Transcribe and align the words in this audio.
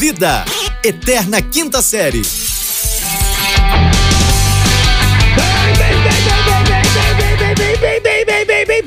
Vida, 0.00 0.46
Eterna 0.82 1.42
Quinta 1.42 1.82
Série. 1.82 2.22
bem, 5.76 6.00
bem, 7.54 8.00
bem, 8.00 8.00
bem, 8.00 8.24
bem, 8.24 8.46
bem, 8.46 8.66
bem, 8.66 8.82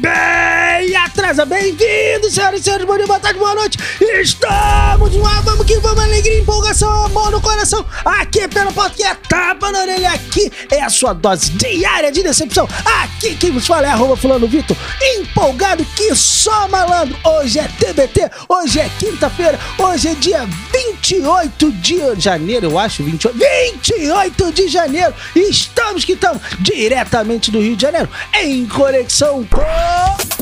atrasa, 1.33 1.45
bem-vindos, 1.45 2.33
senhoras 2.33 2.61
e 2.61 2.63
senhores, 2.63 2.85
bom 2.85 2.95
dia, 2.95 3.07
boa 3.07 3.19
tarde, 3.19 3.39
boa 3.39 3.55
noite, 3.55 3.77
estamos 4.21 5.15
lá, 5.15 5.41
vamos 5.41 5.65
que 5.65 5.77
vamos, 5.79 6.03
alegria, 6.03 6.39
empolgação, 6.39 7.05
amor 7.05 7.31
no 7.31 7.41
coração, 7.41 7.83
aqui 8.05 8.47
pelo 8.47 8.71
podcast, 8.71 9.17
tapa 9.27 9.71
na 9.71 9.81
orelha, 9.81 10.11
aqui 10.11 10.51
é 10.71 10.83
a 10.83 10.89
sua 10.89 11.13
dose 11.13 11.49
diária 11.51 12.11
de 12.11 12.21
decepção, 12.21 12.67
aqui 12.85 13.35
quem 13.35 13.51
vos 13.51 13.65
fala 13.65 13.87
é 13.87 13.89
arroba 13.89 14.15
fulano 14.15 14.47
Vitor, 14.47 14.77
empolgado 15.17 15.83
que 15.95 16.13
só 16.15 16.67
malandro, 16.67 17.17
hoje 17.23 17.59
é 17.59 17.67
TBT, 17.67 18.29
hoje 18.47 18.79
é 18.79 18.89
quinta-feira, 18.99 19.59
hoje 19.79 20.09
é 20.09 20.13
dia 20.15 20.47
28 20.71 21.71
de 21.71 22.19
janeiro, 22.19 22.67
eu 22.67 22.77
acho, 22.77 23.03
28, 23.03 23.37
28 23.37 24.51
de 24.51 24.67
janeiro, 24.67 25.13
estamos 25.35 26.05
que 26.05 26.13
estamos 26.13 26.41
diretamente 26.59 27.49
do 27.49 27.59
Rio 27.59 27.75
de 27.75 27.81
Janeiro, 27.81 28.09
em 28.35 28.67
conexão 28.67 29.43
com. 29.45 30.32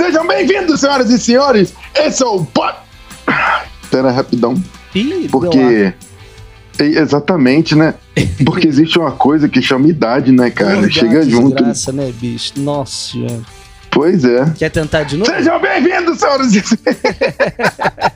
Sejam 0.00 0.26
bem-vindos, 0.26 0.80
senhoras 0.80 1.10
e 1.10 1.18
senhores. 1.18 1.74
Esse 1.94 2.22
é 2.22 2.26
o 2.26 2.42
Pod. 2.42 2.74
Pera, 3.90 4.10
rapidão. 4.10 4.54
Ih, 4.94 5.28
Porque. 5.30 5.92
Exatamente, 6.78 7.74
né? 7.74 7.92
Porque 8.46 8.66
existe 8.66 8.98
uma 8.98 9.12
coisa 9.12 9.46
que 9.46 9.60
chama 9.60 9.88
idade, 9.88 10.32
né, 10.32 10.50
cara? 10.50 10.90
Chega 10.90 11.22
junto. 11.28 11.62
Graça, 11.62 11.92
né, 11.92 12.10
bicho? 12.18 12.54
Nossa. 12.56 13.18
Pois 13.90 14.24
é. 14.24 14.50
Quer 14.56 14.70
tentar 14.70 15.02
de 15.02 15.18
novo? 15.18 15.30
Sejam 15.30 15.60
bem-vindos, 15.60 16.18
senhoras 16.18 16.54
e 16.54 16.62
senhores. 16.62 17.00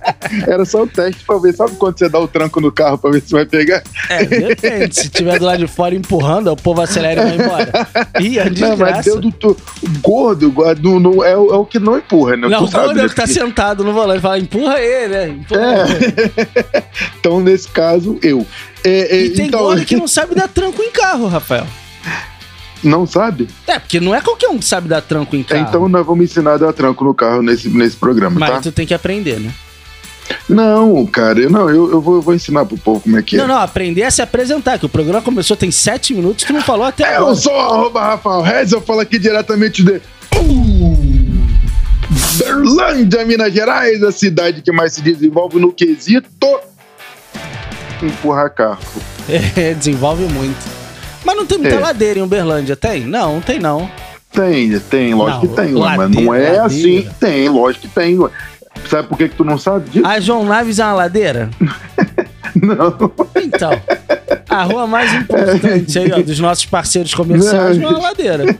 Era 0.46 0.64
só 0.64 0.82
o 0.82 0.86
teste 0.86 1.24
pra 1.24 1.38
ver. 1.38 1.54
Sabe 1.54 1.72
quando 1.76 1.98
você 1.98 2.08
dá 2.08 2.18
o 2.18 2.28
tranco 2.28 2.60
no 2.60 2.72
carro 2.72 2.98
pra 2.98 3.10
ver 3.10 3.22
se 3.22 3.32
vai 3.32 3.46
pegar? 3.46 3.82
É, 4.08 4.24
depende. 4.24 4.94
se 4.94 5.08
tiver 5.08 5.38
do 5.38 5.44
lado 5.44 5.58
de 5.58 5.66
fora 5.66 5.94
empurrando, 5.94 6.50
o 6.50 6.56
povo 6.56 6.80
acelera 6.80 7.22
e 7.22 7.36
vai 7.36 7.46
embora. 7.46 7.88
Ih, 8.20 8.38
é 8.38 8.50
desgraça. 8.50 8.76
Não, 8.76 8.90
mas 8.96 9.04
deu 9.04 9.20
do 9.20 9.32
tu, 9.32 9.56
gordo, 10.00 10.52
no, 11.00 11.24
é, 11.24 11.32
é, 11.32 11.36
o 11.36 11.64
que 11.64 11.78
não 11.78 11.98
empurra, 11.98 12.36
né? 12.36 12.48
Não, 12.48 12.64
o 12.64 12.70
gordo 12.70 13.00
é 13.00 13.06
o 13.06 13.08
que 13.08 13.14
tá 13.14 13.26
sentado 13.26 13.84
no 13.84 13.92
volante. 13.92 14.20
Fala, 14.20 14.38
empurra 14.38 14.80
ele, 14.80 15.08
né? 15.08 15.28
Empurra 15.28 15.60
é. 15.62 16.84
então, 17.18 17.40
nesse 17.40 17.68
caso, 17.68 18.18
eu. 18.22 18.46
É, 18.84 19.16
é, 19.16 19.24
e 19.24 19.30
tem 19.30 19.46
então... 19.46 19.60
gordo 19.60 19.84
que 19.84 19.96
não 19.96 20.08
sabe 20.08 20.34
dar 20.34 20.48
tranco 20.48 20.82
em 20.82 20.90
carro, 20.90 21.26
Rafael. 21.26 21.66
Não 22.82 23.06
sabe? 23.06 23.48
É, 23.66 23.78
porque 23.78 23.98
não 23.98 24.14
é 24.14 24.20
qualquer 24.20 24.48
um 24.48 24.58
que 24.58 24.64
sabe 24.64 24.88
dar 24.88 25.00
tranco 25.00 25.34
em 25.34 25.42
carro. 25.42 25.66
Então 25.66 25.88
nós 25.88 26.04
vamos 26.04 26.24
ensinar 26.24 26.54
a 26.54 26.58
dar 26.58 26.72
tranco 26.72 27.02
no 27.02 27.14
carro 27.14 27.42
nesse, 27.42 27.68
nesse 27.70 27.96
programa, 27.96 28.38
Mas 28.38 28.50
tá? 28.50 28.60
tu 28.60 28.72
tem 28.72 28.86
que 28.86 28.92
aprender, 28.92 29.40
né? 29.40 29.50
Não, 30.48 31.04
cara, 31.06 31.40
eu, 31.40 31.50
não, 31.50 31.68
eu, 31.68 31.90
eu, 31.90 32.00
vou, 32.00 32.16
eu 32.16 32.22
vou 32.22 32.34
ensinar 32.34 32.64
pro 32.64 32.78
povo 32.78 33.00
como 33.00 33.18
é 33.18 33.22
que 33.22 33.36
não, 33.36 33.44
é. 33.44 33.46
Não, 33.46 33.54
não, 33.54 33.62
aprender 33.62 34.02
a 34.02 34.10
se 34.10 34.22
apresentar, 34.22 34.78
que 34.78 34.86
o 34.86 34.88
programa 34.88 35.22
começou 35.22 35.56
tem 35.56 35.70
sete 35.70 36.14
minutos, 36.14 36.44
tu 36.44 36.52
não 36.52 36.62
falou 36.62 36.86
até 36.86 37.04
agora. 37.04 37.32
Eu 37.32 37.36
sou 37.36 37.54
arroba 37.54 38.02
Rafael 38.02 38.42
Reis, 38.42 38.72
eu 38.72 38.80
falo 38.80 39.00
aqui 39.00 39.18
diretamente 39.18 39.82
de... 39.82 40.00
Uh, 40.36 41.14
Berlândia, 42.36 43.24
Minas 43.24 43.52
Gerais, 43.52 44.02
a 44.02 44.12
cidade 44.12 44.62
que 44.62 44.72
mais 44.72 44.92
se 44.92 45.02
desenvolve 45.02 45.58
no 45.58 45.72
quesito 45.72 46.60
empurrar 48.02 48.50
carro. 48.50 48.78
É, 49.56 49.72
desenvolve 49.72 50.24
muito. 50.24 50.62
Mas 51.24 51.34
não 51.34 51.46
tem 51.46 51.56
muita 51.56 51.76
é. 51.76 51.78
ladeira 51.78 52.18
em 52.18 52.22
Uberlândia, 52.22 52.76
tem? 52.76 53.06
Não, 53.06 53.36
não 53.36 53.40
tem 53.40 53.58
não. 53.58 53.90
Tem, 54.30 54.78
tem, 54.78 55.14
lógico 55.14 55.46
não, 55.46 55.54
que 55.54 55.62
tem, 55.62 55.72
ladeira, 55.72 55.96
mas 55.96 56.10
não 56.10 56.34
é 56.34 56.58
ladeira. 56.58 56.66
assim. 56.66 57.08
Tem, 57.18 57.48
lógico 57.48 57.88
que 57.88 57.94
tem. 57.94 58.18
Sabe 58.88 59.08
por 59.08 59.18
que, 59.18 59.28
que 59.28 59.36
tu 59.36 59.44
não 59.44 59.58
sabe 59.58 59.88
disso? 59.90 60.06
A 60.06 60.20
João 60.20 60.44
Naves 60.44 60.78
é 60.78 60.84
uma 60.84 60.92
ladeira? 60.92 61.50
não. 62.54 63.12
Então, 63.42 63.70
a 64.48 64.62
rua 64.64 64.86
mais 64.86 65.12
importante 65.12 65.98
aí, 65.98 66.12
ó, 66.12 66.22
dos 66.22 66.38
nossos 66.38 66.66
parceiros 66.66 67.14
comerciais 67.14 67.78
não 67.78 67.88
é 67.88 67.92
uma 67.92 67.98
ladeira. 68.00 68.58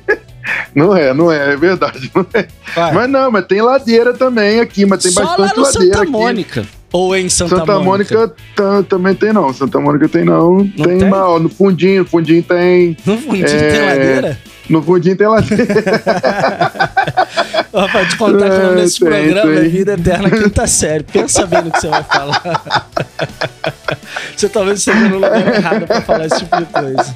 Não 0.75 0.97
é, 0.97 1.15
não 1.15 1.33
é, 1.33 1.53
é 1.53 1.57
verdade. 1.57 2.11
Não 2.15 2.27
é. 2.35 2.47
Mas 2.93 3.09
não, 3.09 3.31
mas 3.31 3.47
tem 3.47 3.63
ladeira 3.63 4.13
também 4.13 4.61
aqui, 4.61 4.85
mas 4.85 5.03
tem 5.03 5.13
Só 5.13 5.23
bastante 5.23 5.41
lá 5.41 5.53
no 5.57 5.63
ladeira 5.63 5.87
Santa 5.87 6.03
aqui. 6.03 6.11
Mônica. 6.11 6.65
Ou 6.93 7.17
em 7.17 7.29
Santa, 7.29 7.57
Santa 7.57 7.81
Mônica? 7.81 8.15
Mônica 8.17 8.85
também 8.89 9.15
tem 9.15 9.33
não. 9.33 9.53
Santa 9.53 9.81
Mônica 9.81 10.09
tem 10.09 10.25
não. 10.25 10.59
Não 10.59 10.87
tem, 10.87 10.99
tem? 10.99 11.11
Não, 11.11 11.39
no 11.41 11.49
fundinho, 11.49 12.03
no 12.03 12.09
fundinho 12.09 12.43
tem. 12.43 12.97
No 13.05 13.19
fundinho 13.19 13.47
É. 13.47 13.71
tem 13.71 13.81
ladeira? 13.87 14.39
No 14.71 14.83
fundinho 14.83 15.17
tem 15.17 15.27
ladeira. 15.27 15.65
Pra 17.71 18.07
te 18.07 18.17
contar 18.17 18.51
que 18.51 18.57
o 18.57 18.63
nome 18.63 18.81
É, 18.81 18.83
desse 18.83 19.01
tem, 19.01 19.09
programa 19.09 19.53
é 19.53 19.61
tem. 19.61 19.69
Vida 19.69 19.93
Eterna 19.95 20.31
Quinta 20.31 20.67
Série. 20.67 21.05
Pensa 21.05 21.47
bem 21.47 21.63
no 21.63 21.71
que 21.71 21.81
você 21.81 21.89
vai 21.89 22.05
falar. 22.05 22.89
você 24.37 24.49
talvez 24.49 24.79
esteja 24.79 25.01
no 25.09 25.17
lugar 25.17 25.55
errado 25.55 25.87
pra 25.87 26.01
falar 26.03 26.27
esse 26.27 26.39
tipo 26.39 26.57
de 26.57 26.65
coisa. 26.67 27.15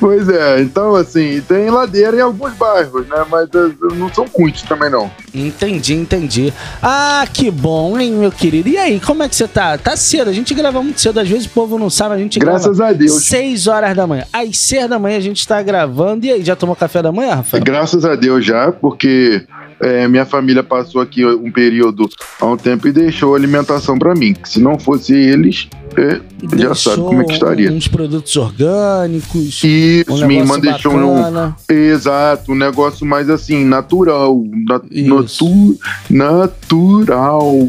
pois 0.00 0.28
é, 0.28 0.60
então 0.60 0.94
assim, 0.94 1.40
tem 1.46 1.70
ladeira 1.70 2.16
em 2.16 2.20
alguns 2.20 2.52
bairros, 2.54 3.06
né? 3.08 3.24
Mas 3.30 3.48
eh, 3.54 3.94
não 3.96 4.12
são 4.12 4.26
muitos 4.38 4.62
também 4.62 4.90
não. 4.90 5.10
Entendi, 5.34 5.94
entendi. 5.94 6.52
Ah, 6.82 7.24
que 7.32 7.50
bom, 7.50 7.98
hein, 7.98 8.12
meu 8.12 8.30
querido. 8.32 8.68
E 8.68 8.76
aí, 8.76 9.00
como 9.00 9.22
é 9.22 9.28
que 9.28 9.36
você 9.36 9.46
tá? 9.48 9.76
Tá 9.78 9.96
cedo, 9.96 10.28
a 10.30 10.32
gente 10.32 10.52
grava 10.54 10.82
muito 10.82 11.00
cedo. 11.00 11.18
Às 11.20 11.28
vezes 11.28 11.46
o 11.46 11.50
povo 11.50 11.78
não 11.78 11.90
sabe, 11.90 12.14
a 12.14 12.18
gente 12.18 12.38
Graças 12.38 12.76
grava 12.78 12.90
a 12.92 12.94
Deus. 12.94 13.24
6 13.24 13.66
horas 13.66 13.94
da 13.96 14.06
manhã. 14.06 14.24
Às 14.32 14.58
6 14.58 14.88
da 14.88 14.98
manhã 14.98 15.16
a 15.16 15.20
gente 15.20 15.46
tá 15.46 15.60
gravando. 15.62 16.26
E 16.26 16.32
aí, 16.32 16.44
já 16.44 16.56
tomou 16.56 16.74
café 16.76 17.02
da 17.02 17.12
manhã, 17.12 17.36
Rafael? 17.36 17.62
Graças 17.62 18.04
a 18.04 18.14
Deus 18.14 18.44
já, 18.44 18.72
porque 18.72 19.07
que 19.08 19.46
eh, 19.80 20.08
minha 20.08 20.24
família 20.26 20.62
passou 20.62 21.00
aqui 21.00 21.24
um 21.24 21.50
período 21.50 22.08
há 22.40 22.46
um 22.46 22.56
tempo 22.56 22.88
e 22.88 22.92
deixou 22.92 23.34
alimentação 23.34 23.98
pra 23.98 24.14
mim. 24.14 24.34
Que 24.34 24.48
se 24.48 24.60
não 24.60 24.78
fosse 24.78 25.14
eles, 25.14 25.68
eh, 25.96 26.20
já 26.56 26.74
sabe 26.74 26.96
como 27.02 27.22
é 27.22 27.24
que 27.24 27.32
estaria. 27.32 27.72
Uns 27.72 27.88
produtos 27.88 28.36
orgânicos. 28.36 29.62
Isso, 29.64 30.12
um 30.12 30.26
minha 30.26 30.40
irmã 30.40 30.58
deixou 30.58 30.92
um, 30.94 31.16
bacana. 31.16 31.56
Exato, 31.68 32.52
um 32.52 32.54
negócio 32.54 33.04
mais 33.06 33.28
assim, 33.30 33.64
natural. 33.64 34.42
Na, 34.66 34.80
Isso. 34.90 35.44
natu- 35.44 35.78
natural. 36.10 37.68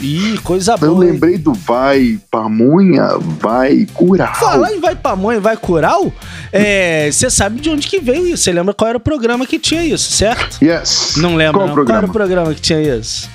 Ih, 0.00 0.38
coisa 0.42 0.72
Eu 0.80 0.94
boa. 0.94 1.04
hein? 1.04 1.12
lembrei 1.12 1.38
do 1.38 1.52
vai, 1.52 2.18
pamonha, 2.30 3.08
vai 3.40 3.86
curar. 3.94 4.38
Falar 4.38 4.72
em 4.72 4.80
vai 4.80 4.96
mãe, 5.16 5.38
vai 5.38 5.56
cural, 5.56 6.12
é, 6.52 7.10
você 7.10 7.30
sabe 7.30 7.60
de 7.60 7.70
onde 7.70 7.86
que 7.86 7.98
veio 8.00 8.26
isso. 8.26 8.44
Você 8.44 8.52
lembra 8.52 8.74
qual 8.74 8.88
era 8.88 8.98
o 8.98 9.00
programa 9.00 9.46
que 9.46 9.58
tinha 9.58 9.84
isso, 9.84 10.10
certo? 10.12 10.58
Yes. 10.62 11.14
Não 11.16 11.34
Qual 11.52 11.66
não. 11.66 11.72
o 11.72 11.76
Qual 11.76 11.96
era 11.96 12.06
programa? 12.06 12.08
o 12.08 12.12
programa 12.12 12.54
que 12.54 12.60
tinha 12.60 12.80
isso? 12.96 13.28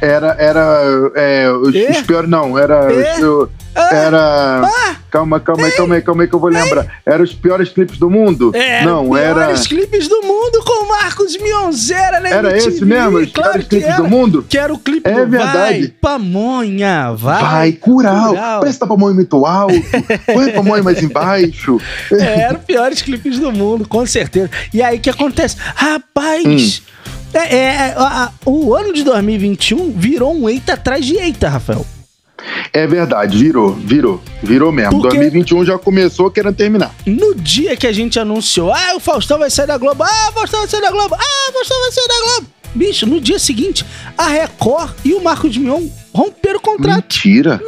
Era, 0.00 0.36
era, 0.38 1.10
é, 1.14 1.50
os, 1.50 1.74
É? 1.74 1.90
os 1.90 2.02
piores, 2.02 2.28
não, 2.28 2.58
era, 2.58 2.92
É? 2.92 3.18
os- 3.18 3.48
era, 3.92 4.70
calma, 5.10 5.40
calma 5.40 5.66
aí, 5.66 5.72
calma 5.72 5.94
aí, 5.94 6.02
calma 6.02 6.22
aí 6.22 6.28
que 6.28 6.34
eu 6.34 6.38
vou 6.38 6.50
lembrar. 6.50 6.86
Era 7.04 7.22
os 7.22 7.32
piores 7.34 7.70
clipes 7.70 7.98
do 7.98 8.10
mundo? 8.10 8.50
É, 8.54 8.84
não, 8.84 9.16
era, 9.16 9.46
piores 9.46 9.66
clipes 9.66 10.06
do 10.08 10.20
mundo 10.22 10.62
com 10.64 10.84
o 10.84 10.88
Marcos 10.88 11.36
Mionzera, 11.38 12.20
né? 12.20 12.30
era 12.30 12.50
MTV, 12.50 12.68
esse 12.68 12.84
mesmo, 12.84 13.18
os 13.18 13.32
claro 13.32 13.50
piores 13.52 13.68
clipes 13.68 13.88
era. 13.88 13.96
do 14.02 14.08
mundo? 14.08 14.44
Que 14.48 14.58
era 14.58 14.72
o 14.72 14.78
clipe 14.78 15.08
É 15.08 15.12
do 15.12 15.16
Vai 15.16 15.26
verdade. 15.26 15.94
Pamonha, 16.00 17.12
vai, 17.12 17.42
Vai, 17.42 17.72
curar. 17.72 18.28
Cural. 18.28 18.60
Parece 18.60 18.74
que 18.74 18.80
tá 18.80 18.86
pamonha 18.86 19.14
muito 19.14 19.46
alto, 19.46 19.74
põe 20.26 20.52
pamonha 20.52 20.82
mais 20.82 21.02
embaixo. 21.02 21.80
É, 22.12 22.40
eram 22.42 22.58
os 22.58 22.64
piores 22.64 23.00
clipes 23.02 23.38
do 23.38 23.50
mundo, 23.52 23.86
com 23.88 24.04
certeza. 24.06 24.50
E 24.74 24.82
aí, 24.82 24.98
o 24.98 25.00
que 25.00 25.10
acontece? 25.10 25.56
Rapaz, 25.74 26.82
Hum. 26.82 26.96
É, 27.34 27.56
é, 27.56 27.94
a- 27.96 28.24
a- 28.24 28.32
o 28.48 28.74
ano 28.74 28.92
de 28.92 29.02
2021 29.04 29.92
virou 29.92 30.34
um 30.34 30.48
eita 30.48 30.74
atrás 30.74 31.04
de 31.04 31.16
eita, 31.16 31.48
Rafael. 31.48 31.84
É 32.72 32.86
verdade, 32.86 33.36
virou, 33.38 33.72
virou, 33.72 34.22
virou 34.42 34.70
mesmo. 34.70 34.92
Por 35.00 35.10
quê? 35.10 35.16
2021 35.18 35.64
já 35.64 35.78
começou 35.78 36.30
querendo 36.30 36.54
terminar. 36.54 36.94
No 37.04 37.34
dia 37.34 37.76
que 37.76 37.86
a 37.86 37.92
gente 37.92 38.18
anunciou, 38.20 38.70
ah, 38.72 38.94
o 38.96 39.00
Faustão 39.00 39.38
vai 39.38 39.50
sair 39.50 39.66
da 39.66 39.76
Globo, 39.78 40.02
ah, 40.04 40.28
o 40.30 40.32
Faustão 40.32 40.60
vai 40.60 40.68
sair 40.68 40.80
da 40.82 40.90
Globo, 40.90 41.14
ah, 41.14 41.50
o 41.50 41.52
Faustão 41.52 41.80
vai 41.80 41.92
sair 41.92 42.08
da 42.08 42.24
Globo. 42.24 42.46
Bicho, 42.74 43.06
no 43.06 43.20
dia 43.20 43.38
seguinte, 43.38 43.84
a 44.18 44.28
Record 44.28 44.92
e 45.04 45.14
o 45.14 45.22
Marcos 45.22 45.56
Mion 45.56 45.86
romperam 46.12 46.58
o 46.58 46.62
contrato. 46.62 47.02
Mentira. 47.02 47.60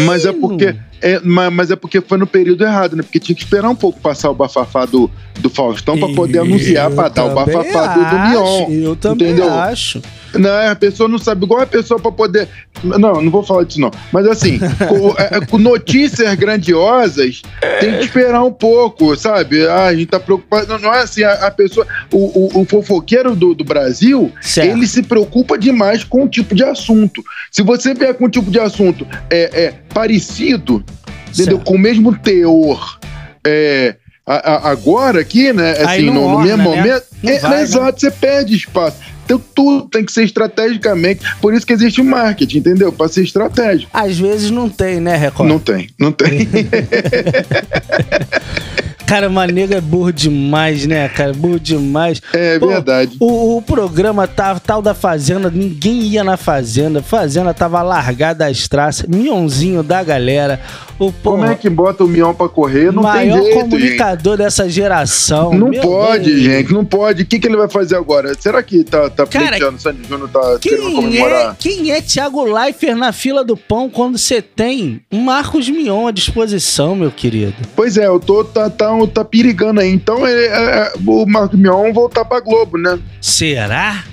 Mas 0.00 0.24
é 0.26 0.32
porque. 0.32 0.76
É, 1.00 1.20
ma- 1.20 1.50
mas 1.50 1.70
é 1.70 1.76
porque 1.76 2.00
foi 2.00 2.18
no 2.18 2.26
período 2.26 2.64
errado, 2.64 2.96
né? 2.96 3.02
Porque 3.02 3.18
tinha 3.20 3.34
que 3.36 3.42
esperar 3.42 3.68
um 3.68 3.74
pouco 3.74 4.00
passar 4.00 4.30
o 4.30 4.34
bafafá 4.34 4.84
do, 4.84 5.10
do 5.38 5.48
Faustão 5.50 5.98
pra 5.98 6.08
poder 6.08 6.40
anunciar, 6.40 6.90
pra 6.90 7.08
dar 7.08 7.24
o 7.26 7.34
bafafá 7.34 7.86
do, 7.94 8.00
do 8.00 8.06
acho, 8.16 8.68
Mion. 8.70 8.88
Eu 8.88 8.96
também 8.96 9.28
entendeu? 9.32 9.52
acho. 9.52 10.02
Não, 10.34 10.70
a 10.70 10.74
pessoa 10.76 11.08
não 11.08 11.18
sabe, 11.18 11.44
igual 11.44 11.62
a 11.62 11.66
pessoa 11.66 11.98
pra 11.98 12.12
poder. 12.12 12.48
Não, 12.84 13.22
não 13.22 13.30
vou 13.30 13.42
falar 13.42 13.64
disso, 13.64 13.80
não. 13.80 13.90
Mas 14.12 14.26
assim, 14.26 14.58
com, 14.86 15.14
é, 15.18 15.40
com 15.46 15.56
notícias 15.58 16.34
grandiosas, 16.34 17.42
tem 17.80 17.96
que 17.98 18.04
esperar 18.04 18.42
um 18.44 18.52
pouco, 18.52 19.16
sabe? 19.16 19.66
Ah, 19.66 19.86
a 19.86 19.94
gente 19.94 20.06
tá 20.08 20.20
preocupado. 20.20 20.66
Não, 20.68 20.78
não 20.78 20.94
é 20.94 21.00
assim, 21.02 21.22
a, 21.22 21.32
a 21.46 21.50
pessoa. 21.50 21.86
O, 22.12 22.58
o, 22.58 22.60
o 22.60 22.64
fofoqueiro 22.64 23.34
do, 23.34 23.54
do 23.54 23.64
Brasil, 23.64 24.30
Certo. 24.40 24.70
ele 24.76 24.86
se 24.86 25.02
preocupa 25.02 25.56
demais 25.58 26.04
com 26.04 26.24
o 26.24 26.28
tipo 26.28 26.54
de 26.54 26.62
assunto. 26.64 27.22
Se 27.50 27.62
você 27.62 27.94
vier 27.94 28.14
com 28.14 28.26
um 28.26 28.30
tipo 28.30 28.50
de 28.50 28.60
assunto 28.60 29.06
é, 29.30 29.64
é 29.64 29.74
parecido, 29.92 30.84
entendeu? 31.28 31.56
Certo. 31.56 31.64
Com 31.64 31.74
o 31.74 31.78
mesmo 31.78 32.16
teor. 32.16 32.98
É, 33.46 33.96
a- 34.26 34.52
a- 34.54 34.70
agora 34.70 35.20
aqui, 35.20 35.52
né? 35.52 35.72
Assim, 35.72 36.06
não 36.06 36.14
no, 36.14 36.28
no 36.32 36.40
mesmo 36.40 36.58
né? 36.58 36.64
momento. 36.64 37.04
Não 37.22 37.32
é, 37.32 37.38
vai, 37.38 37.50
né? 37.50 37.62
exato, 37.62 38.00
você 38.00 38.10
perde 38.10 38.54
espaço. 38.56 38.96
Então, 39.24 39.42
tudo 39.54 39.88
tem 39.90 40.04
que 40.04 40.10
ser 40.12 40.24
estrategicamente. 40.24 41.22
Por 41.40 41.52
isso 41.52 41.66
que 41.66 41.72
existe 41.74 42.00
o 42.00 42.04
marketing, 42.04 42.58
entendeu? 42.58 42.90
Para 42.90 43.08
ser 43.08 43.22
estratégico. 43.24 43.90
Às 43.92 44.18
vezes 44.18 44.50
não 44.50 44.70
tem, 44.70 45.00
né, 45.00 45.16
Record? 45.16 45.48
Não 45.48 45.58
tem, 45.58 45.88
não 45.98 46.10
tem. 46.12 46.48
Cara, 49.08 49.30
Manega 49.30 49.78
é 49.78 49.80
burro 49.80 50.12
demais, 50.12 50.86
né, 50.86 51.08
cara? 51.08 51.32
Burro 51.32 51.58
demais. 51.58 52.20
É 52.30 52.58
Pô, 52.58 52.68
verdade. 52.68 53.16
O, 53.18 53.56
o, 53.56 53.62
programa 53.62 54.28
tava, 54.28 54.60
tal 54.60 54.82
da 54.82 54.92
Fazenda, 54.92 55.50
ninguém 55.50 56.02
ia 56.02 56.22
na 56.22 56.36
Fazenda. 56.36 57.02
Fazenda 57.02 57.54
tava 57.54 57.80
largada 57.80 58.46
as 58.46 58.68
traças. 58.68 59.06
Mionzinho 59.08 59.82
da 59.82 60.02
galera. 60.02 60.60
O, 60.98 61.10
Como 61.10 61.44
é 61.44 61.54
que 61.54 61.70
bota 61.70 62.04
o 62.04 62.08
Mion 62.08 62.34
pra 62.34 62.50
correr? 62.50 62.92
Não 62.92 63.02
maior 63.04 63.36
tem 63.36 63.44
jeito, 63.44 63.60
comunicador 63.60 64.36
gente. 64.36 64.44
dessa 64.44 64.68
geração. 64.68 65.54
Não 65.54 65.68
Meu 65.68 65.80
pode, 65.80 66.30
Deus. 66.30 66.40
gente, 66.42 66.72
não 66.74 66.84
pode. 66.84 67.22
O 67.22 67.26
que, 67.26 67.38
que 67.38 67.46
ele 67.46 67.56
vai 67.56 67.68
fazer 67.68 67.96
agora? 67.96 68.34
Será 68.38 68.62
que 68.62 68.84
tá, 68.84 69.08
tá 69.08 69.24
pleiteando? 69.24 69.76
O 69.76 69.80
Sandy 69.80 70.06
Júnior 70.06 70.28
tá 70.28 70.58
querendo 70.60 70.96
comemorar? 70.96 71.52
É, 71.52 71.56
quem 71.58 71.92
é 71.92 72.02
Thiago 72.02 72.44
Leifert 72.44 72.98
na 72.98 73.12
fila 73.12 73.42
do 73.42 73.56
pão 73.56 73.88
quando 73.88 74.18
você 74.18 74.42
tem 74.42 75.00
Marcos 75.10 75.68
Mion 75.68 76.08
à 76.08 76.10
disposição, 76.10 76.94
meu 76.94 77.12
querido? 77.12 77.54
Pois 77.74 77.96
é, 77.96 78.06
eu 78.06 78.18
tô 78.18 78.42
tá, 78.42 78.68
tá, 78.68 78.97
tá 79.06 79.24
perigando 79.24 79.80
aí. 79.80 79.90
Então 79.90 80.26
é, 80.26 80.46
é, 80.46 80.92
o 81.06 81.26
Marcos 81.26 81.58
Mion 81.58 81.92
voltar 81.92 82.24
pra 82.24 82.40
Globo, 82.40 82.78
né? 82.78 82.98
Será? 83.20 84.04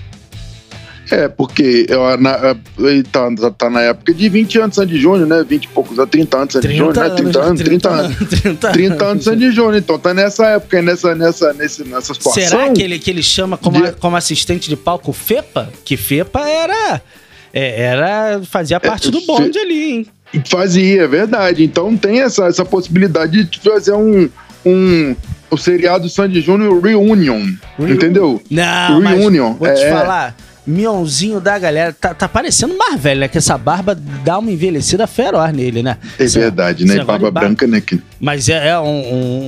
É, 1.11 1.27
porque 1.27 1.85
eu, 1.87 2.17
na, 2.17 2.55
ele 2.79 3.03
tá, 3.03 3.29
tá, 3.55 3.69
na 3.69 3.81
época 3.81 4.11
de 4.13 4.27
20 4.27 4.59
anos 4.59 4.75
Sandy 4.75 4.99
Júnior, 4.99 5.27
né? 5.27 5.45
20 5.47 5.63
e 5.63 5.67
poucos, 5.67 5.97
30 6.09 6.37
anos 6.37 6.53
Sandy 6.53 6.75
Júnior, 6.75 6.97
né? 6.97 7.09
30 7.09 7.39
anos, 7.41 7.61
30 7.61 7.89
anos. 7.89 8.29
30, 8.41 8.71
30 8.71 9.05
anos 9.05 9.23
Sandy 9.23 9.51
Júnior. 9.51 9.75
Então 9.75 9.99
tá 9.99 10.13
nessa 10.13 10.47
época, 10.47 10.81
nessa, 10.81 11.13
nessa, 11.13 11.53
nessa, 11.53 11.83
nessa 11.83 12.13
situação. 12.13 12.43
Será 12.43 12.71
que 12.71 12.81
ele, 12.81 12.97
que 12.97 13.11
ele 13.11 13.21
chama 13.21 13.55
como, 13.55 13.83
de... 13.83 13.91
como 13.93 14.15
assistente 14.15 14.67
de 14.67 14.75
palco 14.75 15.13
FEPA? 15.13 15.69
Que 15.83 15.95
FEPA 15.95 16.39
era. 16.49 17.01
É, 17.53 17.81
era 17.81 18.41
fazia 18.43 18.79
parte 18.79 19.09
é, 19.09 19.11
do 19.11 19.21
bonde 19.21 19.53
fe... 19.53 19.59
ali, 19.59 19.91
hein? 19.91 20.07
Fazia, 20.49 21.03
é 21.03 21.07
verdade. 21.07 21.63
Então 21.63 21.95
tem 21.95 22.21
essa, 22.21 22.47
essa 22.47 22.65
possibilidade 22.65 23.43
de 23.43 23.59
fazer 23.59 23.93
um, 23.93 24.27
um, 24.65 25.15
o 25.49 25.57
seriado 25.57 26.09
Sandy 26.09 26.41
Júnior 26.41 26.81
Reunion, 26.81 27.47
entendeu? 27.79 28.41
Não, 28.49 28.99
Reunion. 28.99 29.53
vou 29.53 29.73
te 29.73 29.81
é, 29.81 29.91
falar, 29.91 30.35
Mionzinho 30.65 31.39
da 31.39 31.59
galera. 31.59 31.93
Tá, 31.93 32.13
tá 32.13 32.27
parecendo 32.27 32.75
mais 32.75 32.99
velho, 32.99 33.19
né? 33.19 33.27
Que 33.27 33.37
essa 33.37 33.57
barba 33.57 33.95
dá 34.23 34.39
uma 34.39 34.51
envelhecida 34.51 35.05
feroz 35.05 35.53
nele, 35.53 35.83
né? 35.83 35.97
É 36.17 36.23
esse, 36.23 36.39
verdade, 36.39 36.85
né? 36.85 36.97
Barba, 36.97 37.29
barba 37.29 37.39
branca, 37.41 37.67
né? 37.67 37.81
Mas 38.19 38.49
é, 38.49 38.69
é 38.69 38.79
um, 38.79 38.87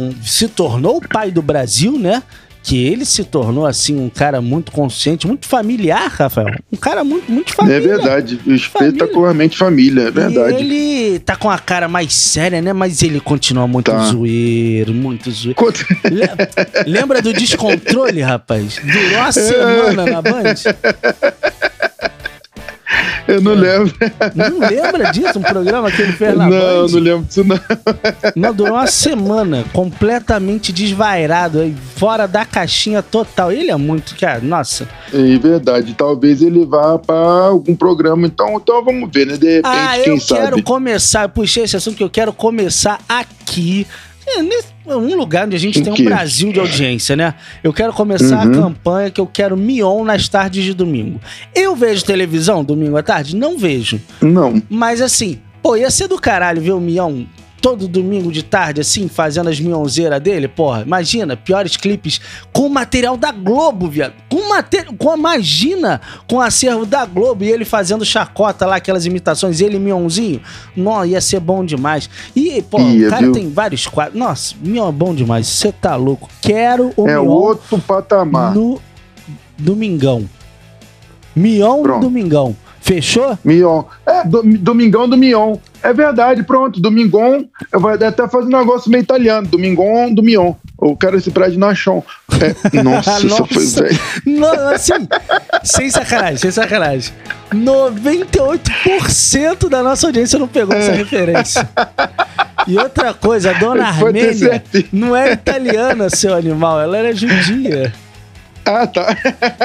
um, 0.10 0.16
Se 0.24 0.48
tornou 0.48 0.98
o 0.98 1.02
pai 1.02 1.32
do 1.32 1.42
Brasil, 1.42 1.98
né? 1.98 2.22
Que 2.68 2.86
ele 2.86 3.06
se 3.06 3.24
tornou 3.24 3.66
assim 3.66 3.98
um 3.98 4.10
cara 4.10 4.42
muito 4.42 4.74
consciente, 4.74 5.26
muito 5.26 5.48
familiar, 5.48 6.12
Rafael. 6.12 6.54
Um 6.70 6.76
cara 6.76 7.02
muito, 7.02 7.32
muito 7.32 7.54
família. 7.54 7.78
É 7.78 7.80
verdade, 7.80 8.42
espetacularmente 8.46 9.58
família, 9.58 10.10
é 10.10 10.12
verdade. 10.12 10.58
E 10.58 10.60
ele 10.60 11.20
tá 11.20 11.38
com 11.38 11.50
a 11.50 11.58
cara 11.58 11.88
mais 11.88 12.14
séria, 12.14 12.62
né? 12.62 12.74
Mas 12.74 13.02
ele 13.02 13.22
continua 13.22 13.66
muito 13.70 13.90
tá. 13.90 14.04
zoeiro, 14.08 14.94
muito 14.94 15.32
zoeiro. 15.32 15.56
Lembra 16.86 17.22
do 17.22 17.32
descontrole, 17.32 18.20
rapaz? 18.20 18.82
Durou 18.84 19.18
uma 19.18 19.32
semana 19.32 20.06
na 20.06 20.22
Band. 20.22 20.56
Eu 23.28 23.42
não 23.42 23.54
lembro. 23.54 23.94
Não 24.36 24.60
lembra 24.60 25.12
disso? 25.12 25.40
Um 25.40 25.42
programa 25.42 25.92
que 25.92 26.02
ele 26.02 26.14
fez 26.14 26.36
na 26.36 26.50
Não, 26.50 26.58
Band? 26.58 26.88
não 26.92 27.00
lembro 27.00 27.26
disso 27.26 27.44
não. 27.44 27.60
Não, 28.36 28.54
durou 28.54 28.74
uma 28.76 28.88
semana, 28.88 29.66
completamente 29.74 30.72
desvairado, 30.72 31.74
fora 31.96 32.28
da 32.28 32.46
caixinha 32.46 33.02
total. 33.02 33.52
Ele 33.52 33.72
é 33.72 33.76
muito, 33.76 34.16
cara, 34.16 34.40
nossa. 34.40 34.88
É 35.14 35.38
verdade, 35.38 35.94
talvez 35.94 36.42
ele 36.42 36.66
vá 36.66 36.98
para 36.98 37.16
algum 37.16 37.76
programa, 37.76 38.28
então, 38.28 38.56
então 38.56 38.84
vamos 38.84 39.10
ver, 39.14 39.28
né? 39.28 39.38
De 39.38 39.56
repente, 39.56 39.66
ah, 39.66 40.00
eu 40.00 40.20
sabe? 40.20 40.42
quero 40.42 40.64
começar, 40.64 41.24
eu 41.24 41.30
puxei 41.30 41.64
esse 41.64 41.76
assunto 41.76 41.98
que 41.98 42.04
eu 42.04 42.10
quero 42.10 42.32
começar 42.32 43.00
aqui 43.08 43.86
é 44.28 44.96
um 44.96 45.16
lugar 45.16 45.46
onde 45.46 45.56
a 45.56 45.60
gente 45.60 45.82
tem 45.82 45.92
um 45.92 46.04
Brasil 46.04 46.52
de 46.52 46.60
audiência, 46.60 47.16
né? 47.16 47.34
Eu 47.64 47.72
quero 47.72 47.94
começar 47.94 48.46
uhum. 48.46 48.52
a 48.52 48.56
campanha 48.64 49.12
que 49.12 49.22
eu 49.22 49.28
quero 49.28 49.56
Mion 49.56 50.04
nas 50.04 50.28
tardes 50.28 50.64
de 50.64 50.74
domingo. 50.74 51.20
Eu 51.56 51.76
vejo 51.76 52.04
televisão 52.04 52.64
domingo 52.64 52.98
à 52.98 53.04
tarde? 53.04 53.36
Não 53.36 53.58
vejo. 53.58 54.00
Não. 54.22 54.62
Mas 54.70 55.02
assim, 55.02 55.40
pô, 55.62 55.76
ia 55.76 55.90
ser 55.90 56.08
do 56.08 56.20
caralho 56.20 56.62
ver 56.62 56.74
o 56.74 56.80
Mion 56.80 57.26
todo 57.62 57.88
domingo 57.88 58.32
de 58.32 58.44
tarde, 58.44 58.82
assim, 58.82 59.08
fazendo 59.08 59.50
as 59.50 59.60
mionzeiras 59.60 60.22
dele, 60.22 60.48
porra. 60.48 60.82
Imagina, 60.82 61.36
piores 61.36 61.76
clipes 61.76 62.22
com 62.54 62.70
material 62.70 63.18
da 63.18 63.32
Globo, 63.32 63.88
viado. 63.88 64.14
Com 64.30 64.50
material. 64.50 64.94
Com, 64.98 65.16
imagina 65.16 66.02
com 66.28 66.40
acervo 66.40 66.86
da 66.86 67.06
Globo 67.06 67.44
e 67.44 67.52
ele 67.52 67.66
fazendo 67.66 68.06
chacota 68.06 68.66
lá, 68.66 68.76
aquelas 68.76 69.06
imitações, 69.06 69.62
ele 69.62 69.80
mionzinho. 69.80 70.42
Não, 70.76 71.06
ia 71.06 71.22
ser 71.22 71.40
bom 71.40 71.66
demais. 71.66 72.10
E, 72.36 72.62
pô, 72.62 72.80
ia, 72.80 73.08
o 73.08 73.10
cara 73.10 73.24
viu? 73.24 73.32
tem 73.34 73.50
vários 73.50 73.88
quadros. 73.88 74.18
Nossa, 74.18 74.56
Mion 74.62 74.90
é 74.90 74.92
bom 74.92 75.14
demais. 75.14 75.48
Você 75.48 75.72
tá 75.72 75.96
louco. 75.96 76.30
Quero 76.42 76.94
o 76.96 77.08
é 77.08 77.14
Mion. 77.14 77.28
Outro 77.28 77.80
patamar. 77.80 78.54
No 78.54 78.80
Domingão. 79.58 80.30
Mion 81.36 81.84
no 81.84 82.00
Domingão. 82.00 82.56
Fechou? 82.88 83.38
Mion. 83.44 83.84
É, 84.06 84.26
do, 84.26 84.42
Domingão 84.60 85.10
do 85.10 85.18
Mion. 85.18 85.58
É 85.88 85.94
verdade, 85.94 86.44
pronto. 86.44 86.82
Domingon, 86.82 87.46
eu 87.72 87.80
vou 87.80 87.92
até 87.92 88.28
fazer 88.28 88.54
um 88.54 88.60
negócio 88.60 88.92
meio 88.92 89.04
italiano. 89.04 89.48
Domingon 89.48 90.14
do 90.14 90.22
Mion. 90.22 90.54
Eu 90.82 90.98
quero 90.98 91.16
esse 91.16 91.32
prédio 91.32 91.58
na 91.58 91.74
chão. 91.74 92.04
É, 92.42 92.54
nossa, 92.84 93.22
nossa, 93.22 93.46
foi 93.46 93.66
velho. 93.66 93.98
Não, 94.26 94.68
assim, 94.68 95.08
sem 95.64 95.90
sacanagem, 95.90 96.36
sem 96.36 96.52
sacanagem. 96.52 97.14
98% 97.54 99.70
da 99.70 99.82
nossa 99.82 100.08
audiência 100.08 100.38
não 100.38 100.50
pegou 100.50 100.76
é. 100.76 100.80
essa 100.80 100.92
referência. 100.92 101.70
E 102.68 102.78
outra 102.78 103.14
coisa, 103.14 103.52
a 103.52 103.54
dona 103.58 103.88
Armênia 103.88 104.62
não 104.92 105.16
é 105.16 105.32
italiana, 105.32 106.10
seu 106.10 106.36
animal, 106.36 106.82
ela 106.82 106.98
era 106.98 107.16
judia. 107.16 107.94
Ah, 108.66 108.86
tá. 108.86 109.16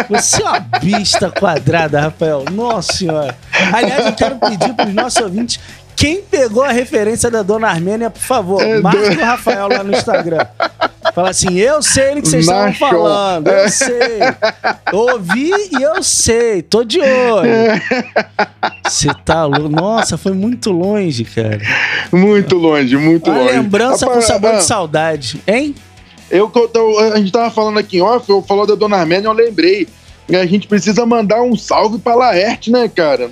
Você 0.08 0.40
é 0.40 0.44
uma 0.44 0.60
bista 0.60 1.32
quadrada, 1.32 2.00
Rafael. 2.00 2.44
Nossa 2.52 2.92
senhora. 2.92 3.36
Aliás, 3.72 4.06
eu 4.06 4.12
quero 4.12 4.36
pedir 4.36 4.72
para 4.74 4.86
os 4.86 4.94
nossos 4.94 5.20
ouvintes 5.20 5.58
quem 6.02 6.20
pegou 6.20 6.64
a 6.64 6.72
referência 6.72 7.30
da 7.30 7.44
dona 7.44 7.68
Armênia, 7.68 8.10
por 8.10 8.22
favor, 8.22 8.60
é 8.60 8.80
do... 8.80 8.88
o 8.88 9.24
Rafael 9.24 9.68
lá 9.68 9.84
no 9.84 9.92
Instagram. 9.92 10.44
Fala 11.14 11.30
assim, 11.30 11.56
eu 11.56 11.80
sei 11.80 12.14
o 12.14 12.22
que 12.22 12.28
vocês 12.28 12.44
estavam 12.44 12.74
falando, 12.74 13.46
eu 13.46 13.68
sei. 13.68 14.18
Ouvi 14.92 15.52
e 15.70 15.80
eu 15.80 16.02
sei, 16.02 16.60
tô 16.60 16.82
de 16.82 16.98
olho. 16.98 17.52
Você 18.84 19.14
tá 19.24 19.44
louco. 19.44 19.68
Nossa, 19.68 20.18
foi 20.18 20.32
muito 20.32 20.72
longe, 20.72 21.22
cara. 21.24 21.60
Muito 22.10 22.56
longe, 22.56 22.96
muito 22.96 23.30
a 23.30 23.34
longe. 23.38 23.52
lembrança 23.52 24.04
com 24.04 24.20
sabor 24.20 24.56
de 24.56 24.64
saudade, 24.64 25.40
hein? 25.46 25.72
Eu, 26.28 26.50
a 27.12 27.18
gente 27.18 27.30
tava 27.30 27.48
falando 27.52 27.78
aqui 27.78 27.98
em 27.98 28.02
off, 28.02 28.28
eu 28.28 28.42
falou 28.42 28.66
da 28.66 28.74
Dona 28.74 28.96
Arménia, 28.96 29.28
eu 29.28 29.32
lembrei. 29.32 29.86
A 30.28 30.46
gente 30.46 30.66
precisa 30.66 31.06
mandar 31.06 31.42
um 31.42 31.56
salve 31.56 31.98
pra 31.98 32.16
Laerte, 32.16 32.72
né, 32.72 32.88
cara? 32.88 33.30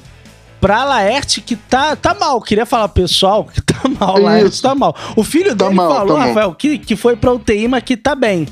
Pra 0.61 0.85
Laerte, 0.85 1.41
que 1.41 1.57
tá, 1.57 1.97
tá 1.97 2.15
mal. 2.15 2.41
Queria 2.41 2.67
falar, 2.67 2.89
pessoal, 2.89 3.45
que 3.45 3.61
tá 3.63 3.81
mal. 3.99 4.17
Isso. 4.17 4.23
Laerte 4.25 4.63
tá 4.63 4.75
mal. 4.75 4.95
O 5.17 5.25
filho 5.25 5.57
tá 5.57 5.65
dele 5.65 5.77
mal, 5.77 5.91
falou, 5.91 6.17
tá 6.19 6.27
Rafael, 6.27 6.55
que, 6.55 6.79
que 6.79 6.97
foi 6.97 7.17
pra 7.17 7.33
UTI, 7.33 7.67
mas 7.67 7.83
que 7.83 7.97
tá 7.97 8.15
bem. 8.15 8.47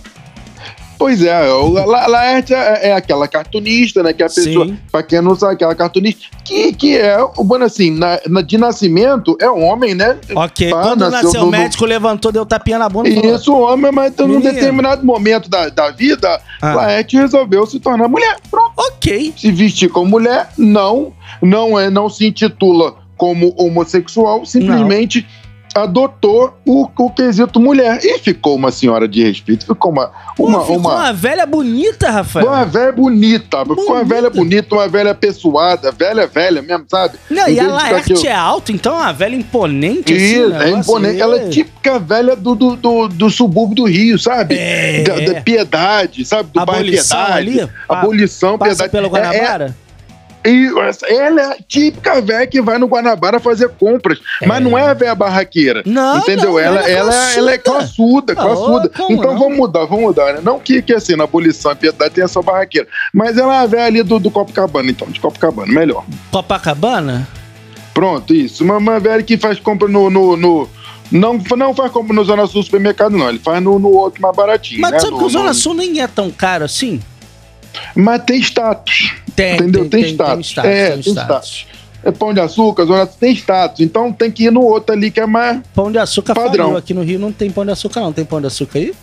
Pois 0.99 1.23
é, 1.23 1.49
o 1.53 1.69
La 1.71 2.09
Laerte 2.09 2.53
é, 2.53 2.89
é, 2.89 2.93
aquela 2.93 3.29
cartunista, 3.29 4.03
né? 4.03 4.13
Que 4.13 4.23
é 4.23 4.27
a 4.27 4.29
pessoa, 4.29 4.67
Sim. 4.67 4.77
pra 4.91 5.03
quem 5.03 5.21
não 5.21 5.37
sabe, 5.37 5.55
aquela 5.55 5.75
cartunista, 5.75 6.27
que, 6.45 6.73
que 6.73 6.97
é, 6.97 7.17
bueno, 7.37 7.65
assim, 7.65 7.91
na, 7.91 8.19
na, 8.27 8.41
de 8.43 8.59
nascimento 8.59 9.37
é 9.41 9.49
um 9.49 9.65
homem, 9.65 9.95
né? 9.95 10.19
Ok, 10.35 10.71
Pá, 10.71 10.83
quando 10.83 11.09
nasceu, 11.09 11.23
nasceu 11.23 11.45
o 11.45 11.51
médico 11.51 11.85
levantou, 11.85 12.33
deu 12.33 12.45
tapinha 12.45 12.79
na 12.79 12.89
bunda. 12.89 13.09
Isso, 13.09 13.53
falou, 13.53 13.73
homem, 13.73 13.93
mas 13.93 14.17
num 14.17 14.41
determinado 14.41 15.07
momento 15.07 15.49
da, 15.49 15.69
da 15.69 15.91
vida, 15.91 16.41
ah. 16.61 16.75
Laerte 16.75 17.17
resolveu 17.17 17.65
se 17.65 17.79
tornar 17.79 18.09
mulher. 18.09 18.37
Pronto. 18.51 18.73
Ok. 18.77 19.35
Se 19.37 19.53
vestir 19.53 19.89
como 19.89 20.11
mulher, 20.11 20.49
não, 20.59 21.13
não, 21.41 21.79
é, 21.79 21.89
não 21.89 22.09
se 22.09 22.27
intitula 22.27 22.97
como 23.17 23.55
homossexual, 23.57 24.45
simplesmente... 24.45 25.21
Não 25.21 25.48
adotou 25.83 26.57
o, 26.67 26.89
o 26.97 27.11
quesito 27.11 27.61
mulher. 27.61 27.99
E 28.03 28.19
ficou 28.19 28.57
uma 28.57 28.71
senhora 28.71 29.07
de 29.09 29.23
respeito, 29.23 29.67
ficou 29.67 29.93
uma. 29.93 30.11
uma 30.39 30.59
Pô, 30.59 30.61
ficou 30.61 30.77
uma, 30.79 30.95
uma 30.95 31.13
velha 31.13 31.47
bonita, 31.47 32.11
Rafael. 32.11 32.47
Uma 32.47 32.65
velha 32.65 32.93
bonita, 32.93 33.65
bonita, 33.65 33.81
ficou 33.81 33.97
uma 33.97 34.05
velha 34.05 34.31
bonita, 34.31 34.75
uma 34.75 34.89
velha 34.89 35.15
pessoada, 35.15 35.93
velha, 35.93 36.27
velha 36.27 36.63
mesmo, 36.63 36.85
sabe? 36.89 37.19
Não, 37.31 37.49
e 37.49 37.59
a 37.59 37.67
Laerte 37.69 38.27
é 38.27 38.35
alta, 38.35 38.73
então 38.73 38.95
é 38.95 39.03
uma 39.03 39.13
velha 39.13 39.37
imponente. 39.37 40.13
Isso, 40.13 40.55
assim, 40.55 40.65
é 40.65 40.71
imponente. 40.71 41.21
Ela 41.21 41.37
é 41.37 41.49
típica 41.49 41.99
velha 41.99 42.37
do, 42.37 42.55
do, 42.55 42.77
do, 42.77 43.09
do 43.09 43.31
subúrbio 43.31 43.77
do 43.77 43.85
Rio, 43.85 44.19
sabe? 44.19 44.57
É. 44.59 45.03
Da, 45.03 45.33
da 45.33 45.41
piedade, 45.41 46.25
sabe? 46.25 46.51
Do 46.53 46.61
abolição 46.61 47.19
bairro 47.19 47.39
Piedade. 47.45 47.61
Ali, 47.61 47.71
abolição, 47.89 48.59
passa 48.59 48.89
piedade. 48.89 48.91
pelo 48.91 49.09
Guanabara? 49.09 49.65
É, 49.67 49.85
é 49.85 49.88
E 50.49 50.79
essa- 50.81 51.07
ela 51.07 51.41
é 51.41 51.45
a 51.53 51.57
típica 51.67 52.21
velha 52.21 52.47
que 52.47 52.61
vai 52.63 52.79
no 52.79 52.87
Guanabara 52.87 53.39
fazer 53.39 53.69
compras. 53.71 54.19
Mas 54.47 54.63
não 54.63 54.77
é 54.79 54.83
a 54.89 54.95
velha 54.95 55.15
barraqueira. 55.15 55.83
Não, 55.85 56.19
entendeu? 56.19 56.53
não, 56.53 56.59
ela, 56.59 56.81
ela 56.81 56.89
é 56.89 56.93
ela, 56.93 57.33
ela 57.35 57.53
é 57.53 57.59
classuda, 57.59 58.35
classuda. 58.35 58.89
como 58.89 59.13
então 59.13 59.33
não? 59.35 59.39
vamos 59.39 59.57
mudar, 59.59 59.85
vamos 59.85 60.05
mudar, 60.05 60.35
né? 60.35 60.41
Não 60.43 60.59
que, 60.59 60.81
que 60.81 60.95
assim, 60.95 61.17
na 61.17 61.25
abolição 61.25 61.73
e 61.73 61.75
piedade 61.77 62.15
tenha 62.15 62.29
só 62.29 62.41
barraqueira. 62.41 62.89
Mas 63.13 63.37
ela 63.37 63.55
é 63.55 63.59
a 63.59 63.67
velha 63.67 63.85
ali 63.85 64.03
do, 64.03 64.19
do 64.19 64.31
Copacabana, 64.31 64.91
então, 64.91 65.09
de 65.09 65.21
Copacabana, 65.21 65.73
melhor. 65.73 66.05
Copacabana? 66.31 67.29
Pronto, 67.93 68.33
isso. 68.35 68.63
Uma, 68.65 68.79
uma 68.79 69.01
velha 69.01 69.23
que 69.23 69.37
faz 69.37 69.59
compra 69.59 69.89
no. 69.89 70.09
no, 70.09 70.37
no- 70.37 70.69
não, 71.11 71.41
não 71.57 71.75
faz 71.75 71.91
compra 71.91 72.15
no 72.15 72.23
Zona 72.25 72.47
Sul 72.47 72.63
supermercado, 72.63 73.17
não. 73.17 73.29
Ele 73.29 73.39
faz 73.39 73.63
no, 73.63 73.79
no 73.79 73.89
outro 73.91 74.21
mais 74.23 74.37
baratinho. 74.37 74.81
Mas 74.81 74.93
né? 74.93 74.99
sabe 75.01 75.13
No- 75.13 75.19
que 75.19 75.25
o 75.25 75.29
Zona 75.31 75.49
no- 75.49 75.55
Sul 75.55 75.75
nem 75.75 76.01
é 76.01 76.07
tão 76.07 76.31
caro 76.31 76.65
assim? 76.65 77.01
Mas 77.95 78.23
tem 78.25 78.39
status. 78.41 79.15
Tem, 79.43 79.55
entendeu? 79.55 79.81
tem- 79.83 79.91
Tem, 79.91 80.03
tem- 80.03 80.13
status. 80.15 80.35
tem 80.35 80.43
status, 80.43 80.71
é, 80.71 80.91
tem 80.91 81.01
status. 81.01 81.23
status. 81.25 81.67
É 82.05 82.13
pão 82.13 82.33
de 82.33 82.41
açúcar, 82.41 82.85
Zona 82.85 83.07
tem 83.07 83.33
status. 83.35 83.81
Então 83.81 84.13
tem 84.13 84.31
que 84.31 84.45
ir 84.45 84.53
no 84.53 84.63
outro 84.63 84.95
ali 84.95 85.11
que 85.11 85.19
é 85.21 85.27
mais. 85.27 85.61
Pão 85.75 85.91
de 85.91 85.99
açúcar 85.99 86.35
Padrão. 86.35 86.67
faliu. 86.67 86.77
Aqui 86.79 86.95
no 86.95 87.03
Rio 87.03 87.19
não 87.19 87.33
tem 87.33 87.51
pão 87.51 87.65
de 87.65 87.73
açúcar, 87.73 88.01
não. 88.01 88.13
Tem 88.13 88.25
pão 88.25 88.41
de 88.41 88.47
açúcar 88.47 88.79
aí? 88.79 88.95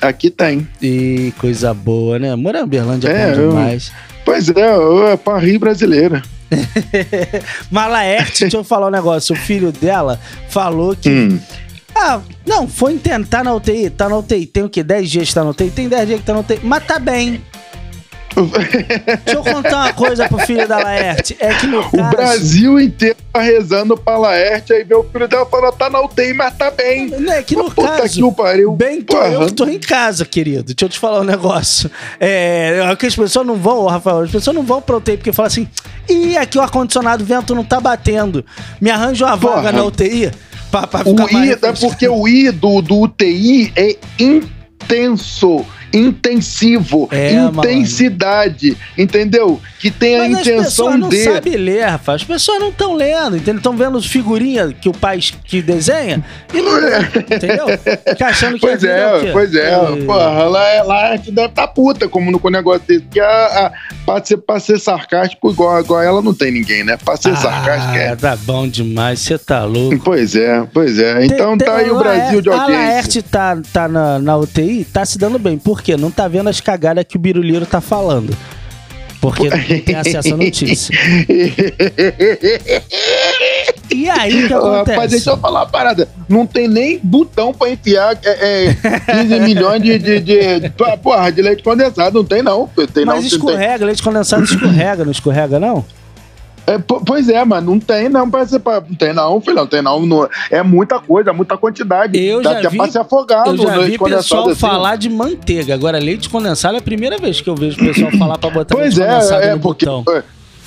Aqui 0.00 0.30
tem. 0.30 0.66
E 0.80 1.32
coisa 1.38 1.74
boa, 1.74 2.18
né? 2.18 2.34
Moramberlândia 2.36 3.08
é, 3.08 3.30
É, 3.32 3.34
bom 3.34 3.40
eu- 3.40 3.48
demais. 3.50 3.92
Pois 4.24 4.48
é, 4.48 5.12
é 5.12 5.16
pra 5.16 5.38
rir 5.38 5.58
brasileira. 5.58 6.22
Malaerte, 7.70 8.40
deixa 8.42 8.56
eu 8.56 8.64
falar 8.64 8.86
um 8.88 8.90
negócio. 8.90 9.34
O 9.34 9.38
filho 9.38 9.72
dela 9.72 10.18
falou 10.48 10.94
que. 10.96 11.08
Hum. 11.10 11.38
Ah, 11.94 12.20
não, 12.46 12.68
foi 12.68 12.96
tentar 12.98 13.42
na 13.42 13.52
UTI. 13.54 13.90
Tá 13.90 14.08
na 14.08 14.16
UTI. 14.16 14.46
Tem 14.46 14.62
o 14.62 14.68
quê? 14.68 14.82
10 14.82 15.10
dias 15.10 15.28
que 15.28 15.34
tá 15.34 15.42
na 15.44 15.50
UTI? 15.50 15.70
Tem 15.70 15.88
10 15.88 16.06
dias 16.06 16.20
que 16.20 16.26
tá 16.26 16.32
na 16.32 16.40
UTI. 16.40 16.60
Mas 16.62 16.86
tá 16.86 16.98
bem. 16.98 17.42
Deixa 18.34 19.38
eu 19.38 19.42
contar 19.42 19.76
uma 19.84 19.92
coisa 19.92 20.28
pro 20.28 20.38
filho 20.38 20.66
da 20.66 20.78
Laerte. 20.78 21.36
É 21.40 21.52
que 21.54 21.66
no 21.66 21.80
O 21.80 21.90
caso. 21.90 22.10
Brasil 22.10 22.80
inteiro 22.80 23.16
tá 23.32 23.40
rezando 23.40 23.96
pra 23.96 24.16
Laerte, 24.18 24.72
aí 24.72 24.84
vê 24.84 24.94
o 24.94 25.04
filho 25.04 25.26
dela 25.28 25.46
falando, 25.46 25.72
tá 25.74 25.90
na 25.90 26.00
UTI, 26.00 26.32
mas 26.34 26.54
tá 26.56 26.70
bem. 26.70 27.10
É 27.30 27.42
que 27.42 27.56
no 27.56 27.70
Puta 27.70 27.88
caso. 27.98 28.14
que 28.14 28.22
o 28.22 28.32
pariu. 28.32 28.72
Bem 28.72 29.02
tô 29.02 29.14
Porra. 29.16 29.28
eu 29.28 29.46
que 29.46 29.52
tô 29.52 29.66
em 29.66 29.78
casa, 29.78 30.24
querido. 30.24 30.64
Deixa 30.74 30.84
eu 30.84 30.88
te 30.88 30.98
falar 30.98 31.20
um 31.20 31.24
negócio. 31.24 31.90
É, 32.18 32.80
é 32.90 32.96
que 32.96 33.06
as 33.06 33.16
pessoas 33.16 33.46
não 33.46 33.56
vão, 33.56 33.86
Rafael, 33.86 34.20
as 34.20 34.30
pessoas 34.30 34.54
não 34.54 34.62
vão 34.62 34.80
pra 34.80 34.96
UTI 34.96 35.16
porque 35.16 35.32
falam 35.32 35.48
assim: 35.48 35.68
ih, 36.08 36.36
aqui 36.36 36.58
o 36.58 36.62
ar-condicionado, 36.62 37.22
o 37.22 37.26
vento 37.26 37.54
não 37.54 37.64
tá 37.64 37.80
batendo. 37.80 38.44
Me 38.80 38.90
arranja 38.90 39.26
uma 39.26 39.36
vaga 39.36 39.54
Porra. 39.56 39.72
na 39.72 39.84
UTI 39.84 40.30
pra, 40.70 40.86
pra 40.86 41.00
ficar 41.00 41.10
O 41.10 41.32
mais 41.32 41.32
I, 41.32 41.36
é 41.36 41.54
refrescado." 41.54 41.80
porque 41.80 42.08
o 42.08 42.28
I 42.28 42.50
do, 42.50 42.80
do 42.80 43.00
UTI 43.02 43.72
é 43.76 43.96
intenso, 44.18 45.64
intensivo, 45.92 47.08
É, 47.10 47.32
intensidade, 47.32 48.76
entendeu? 48.96 49.60
Que 49.78 49.90
tem 49.90 50.16
a 50.16 50.18
Mas 50.20 50.34
as 50.34 50.40
intenção 50.40 50.64
pessoas 50.64 50.98
não 50.98 51.08
de. 51.08 51.24
sabem 51.24 51.56
ler, 51.56 51.84
Rafael. 51.84 52.16
As 52.16 52.24
pessoas 52.24 52.60
não 52.60 52.68
estão 52.68 52.94
lendo, 52.94 53.36
entendeu? 53.36 53.56
Estão 53.56 53.76
vendo 53.76 53.96
as 53.98 54.06
figurinhas 54.06 54.74
que 54.80 54.88
o 54.88 54.92
pai 54.92 55.18
que 55.44 55.62
desenha 55.62 56.24
e 56.52 56.60
não 56.60 56.78
entendeu? 56.78 57.66
Fica 58.08 58.26
achando 58.26 58.54
que 58.54 58.60
Pois 58.60 58.74
a 58.84 58.86
vida 58.88 58.92
o 59.14 59.16
é, 59.16 59.20
quê? 59.20 59.30
pois 59.32 59.54
é. 59.54 59.70
É. 59.70 60.04
Porra, 60.04 60.44
lá, 60.44 60.82
lá 60.82 61.16
deve 61.16 61.48
tá 61.50 61.66
puta 61.66 62.08
como 62.08 62.30
no 62.30 62.38
com 62.38 62.48
o 62.48 62.50
negócio 62.50 62.82
desse. 62.86 63.00
Porque 63.02 63.20
a, 63.20 63.26
a, 63.66 63.72
pra, 64.04 64.24
ser, 64.24 64.36
pra 64.38 64.60
ser 64.60 64.78
sarcástico, 64.78 65.50
igual, 65.50 65.80
igual 65.80 66.02
ela, 66.02 66.22
não 66.22 66.34
tem 66.34 66.50
ninguém, 66.52 66.84
né? 66.84 66.96
Pra 67.02 67.16
ser 67.16 67.36
sarcástico 67.36 67.94
é. 67.96 68.08
Ah, 68.10 68.16
tá 68.16 68.36
bom 68.36 68.68
demais, 68.68 69.20
você 69.20 69.38
tá 69.38 69.64
louco. 69.64 69.98
Pois 70.04 70.34
é, 70.36 70.66
pois 70.72 70.98
é. 70.98 71.24
Então 71.24 71.56
Tem- 71.56 71.66
tá 71.66 71.76
tem- 71.76 71.84
aí 71.86 71.90
o 71.90 71.96
a 71.98 72.02
Brasil 72.02 72.40
de 72.42 72.48
audiência. 72.48 72.74
A 72.74 72.78
Laerte 72.90 73.22
tá, 73.22 73.58
tá 73.72 73.88
na, 73.88 74.18
na 74.18 74.36
UTI, 74.36 74.84
tá 74.84 75.04
se 75.04 75.18
dando 75.18 75.38
bem. 75.38 75.56
Por 75.58 75.79
quê? 75.82 75.96
Não 75.96 76.10
tá 76.10 76.26
vendo 76.28 76.48
as 76.48 76.60
cagadas 76.60 77.04
que 77.08 77.16
o 77.16 77.20
Biruliro 77.20 77.66
tá 77.66 77.80
falando. 77.80 78.36
Porque 79.20 79.50
não 79.50 79.80
tem 79.80 79.94
acesso 79.96 80.32
à 80.34 80.36
notícia. 80.36 80.94
E 83.92 84.08
aí, 84.08 84.44
o 84.44 84.46
que 84.46 84.54
acontece? 84.54 84.90
Rapaz, 84.92 85.10
deixa 85.10 85.30
eu 85.30 85.36
falar 85.36 85.60
uma 85.60 85.66
parada. 85.66 86.08
Não 86.28 86.46
tem 86.46 86.68
nem 86.68 86.98
botão 87.02 87.52
pra 87.52 87.68
enfiar 87.70 88.16
é, 88.24 88.66
é, 88.68 89.22
15 89.24 89.40
milhões 89.44 89.82
de, 89.82 89.98
de, 89.98 90.20
de, 90.20 90.60
de- 90.60 90.70
porra, 91.02 91.30
de 91.30 91.42
leite 91.42 91.62
condensado. 91.62 92.16
Não 92.18 92.24
tem, 92.24 92.40
não. 92.42 92.68
Tem, 92.94 93.04
não, 93.04 93.14
Mas 93.14 93.24
tem- 93.24 93.34
escorrega, 93.34 93.84
leite 93.84 94.02
condensado 94.02 94.44
escorrega, 94.44 95.04
não 95.04 95.10
escorrega, 95.12 95.58
não? 95.58 95.84
É, 96.70 96.78
po- 96.78 97.02
pois 97.04 97.28
é, 97.28 97.44
mas 97.44 97.64
não 97.64 97.78
tem 97.80 98.08
não 98.08 98.30
pra 98.30 98.46
pra, 98.60 98.80
Não 98.80 98.94
tem 98.96 99.12
não, 99.12 99.40
filhão. 99.40 99.66
Tem 99.66 99.82
não, 99.82 100.04
não- 100.06 100.28
É 100.50 100.62
muita 100.62 100.98
coisa, 101.00 101.32
muita 101.32 101.56
quantidade. 101.56 102.18
Eu 102.22 102.40
Dá 102.42 102.52
já 102.52 102.58
até 102.60 102.68
vi- 102.68 102.76
pra 102.78 102.90
se 102.90 102.98
afogar 102.98 103.46
Eu 103.46 103.56
já 103.56 103.78
vi 103.80 103.98
pessoal 103.98 104.48
assim. 104.48 104.60
falar 104.60 104.96
de 104.96 105.08
manteiga. 105.10 105.74
Agora, 105.74 105.98
leite 105.98 106.28
condensado 106.28 106.76
é 106.76 106.78
a 106.78 106.82
primeira 106.82 107.18
vez 107.18 107.40
que 107.40 107.50
eu 107.50 107.54
vejo 107.56 107.76
o 107.80 107.84
pessoal 107.86 108.10
falar 108.18 108.38
pra 108.38 108.50
botar 108.50 108.74
Pois 108.74 108.96
leite 108.96 109.10
condensado 109.12 109.42
é, 109.42 109.46
é 109.48 109.54
no 109.54 109.60
porque. 109.60 109.86
botão. 109.86 110.14
é. 110.14 110.22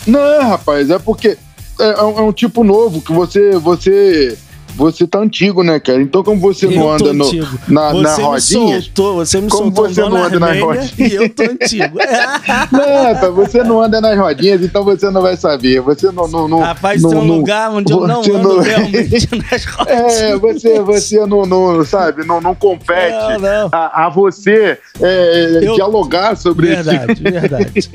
Não, 0.06 0.50
rapaz, 0.50 0.90
é 0.90 1.00
porque 1.00 1.38
é, 1.80 1.90
é 1.90 2.04
um, 2.04 2.20
é 2.20 2.22
um 2.22 2.32
tipo 2.34 2.64
novo 2.64 3.02
que 3.02 3.12
você. 3.14 3.52
você 3.58 4.38
você 4.76 5.06
tá 5.08 5.20
antigo, 5.20 5.64
né, 5.64 5.80
cara? 5.80 6.02
Então, 6.02 6.24
como 6.24 6.40
você 6.40 6.66
não 6.68 6.74
Eu 6.74 6.82
tô 6.98 7.06
anda 7.10 7.14
no, 7.14 7.26
na, 7.68 7.92
você 7.92 8.02
na 8.04 8.18
me 8.18 8.24
rodinha. 8.24 8.82
soltou, 8.82 9.16
você 9.16 9.42
me 9.42 9.50
Como 9.50 9.64
soltou 9.76 9.90
você 9.90 10.02
não 10.02 10.24
anda 10.24 10.40
nas 10.40 10.60
rodinhas? 10.60 10.94
E 11.00 11.16
eu 11.16 11.30
tô 11.30 11.44
antigo. 11.44 11.98
Não, 12.72 13.34
você 13.34 13.64
não 13.64 13.82
anda 13.82 14.00
nas 14.02 14.18
rodinhas, 14.18 14.62
então 14.62 14.84
você 14.84 15.10
não 15.10 15.22
vai 15.22 15.36
saber. 15.38 15.82
Você 15.82 16.12
não. 16.12 16.28
não, 16.28 16.48
não 16.48 16.60
Rapaz, 16.60 17.02
não, 17.02 17.10
tem 17.10 17.20
um 17.20 17.26
não- 17.26 17.36
lugar 17.38 17.72
onde 17.72 17.92
eu 17.92 18.08
não 18.08 18.22
ando 18.22 18.38
não- 18.40 18.60
realmente 18.60 19.30
nas 19.52 19.66
rodinhas. 19.66 20.22
É, 20.22 20.38
você, 20.38 20.80
você 20.82 21.26
não, 21.26 21.46
não, 21.46 21.86
sabe, 21.86 22.26
não, 22.26 22.42
não 22.42 22.56
compete 22.56 23.12
Não, 23.14 23.40
não. 23.40 23.70
A, 23.72 24.06
a 24.06 24.10
você 24.10 24.78
é, 25.00 25.60
Eu- 25.64 25.76
dialogar 25.76 26.36
sobre 26.36 26.68
Verdade, 26.68 27.22
verdade. 27.22 27.92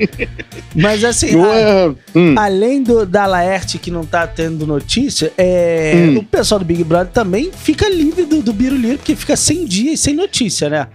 Mas 0.75 1.03
assim, 1.03 1.27
isso. 1.27 1.37
Não 1.37 1.49
a- 1.51 1.55
é, 1.55 1.91
hum, 2.15 2.35
além 2.37 2.83
do, 2.83 3.05
da 3.05 3.25
Laerte 3.25 3.77
que 3.77 3.91
não 3.91 4.05
tá 4.05 4.25
tendo 4.27 4.65
notícia, 4.65 5.31
é, 5.37 5.93
Hum. 6.15 6.17
o 6.19 6.23
pessoal 6.23 6.59
do 6.59 6.65
Big 6.69 6.83
Brother 6.83 7.11
também 7.11 7.51
fica 7.51 7.89
livre 7.89 8.25
do, 8.25 8.43
do 8.43 8.53
Biruliro, 8.53 8.99
porque 8.99 9.15
fica 9.15 9.35
100 9.35 9.65
dias 9.65 9.99
sem 9.99 10.13
notícia, 10.13 10.69
né? 10.69 10.85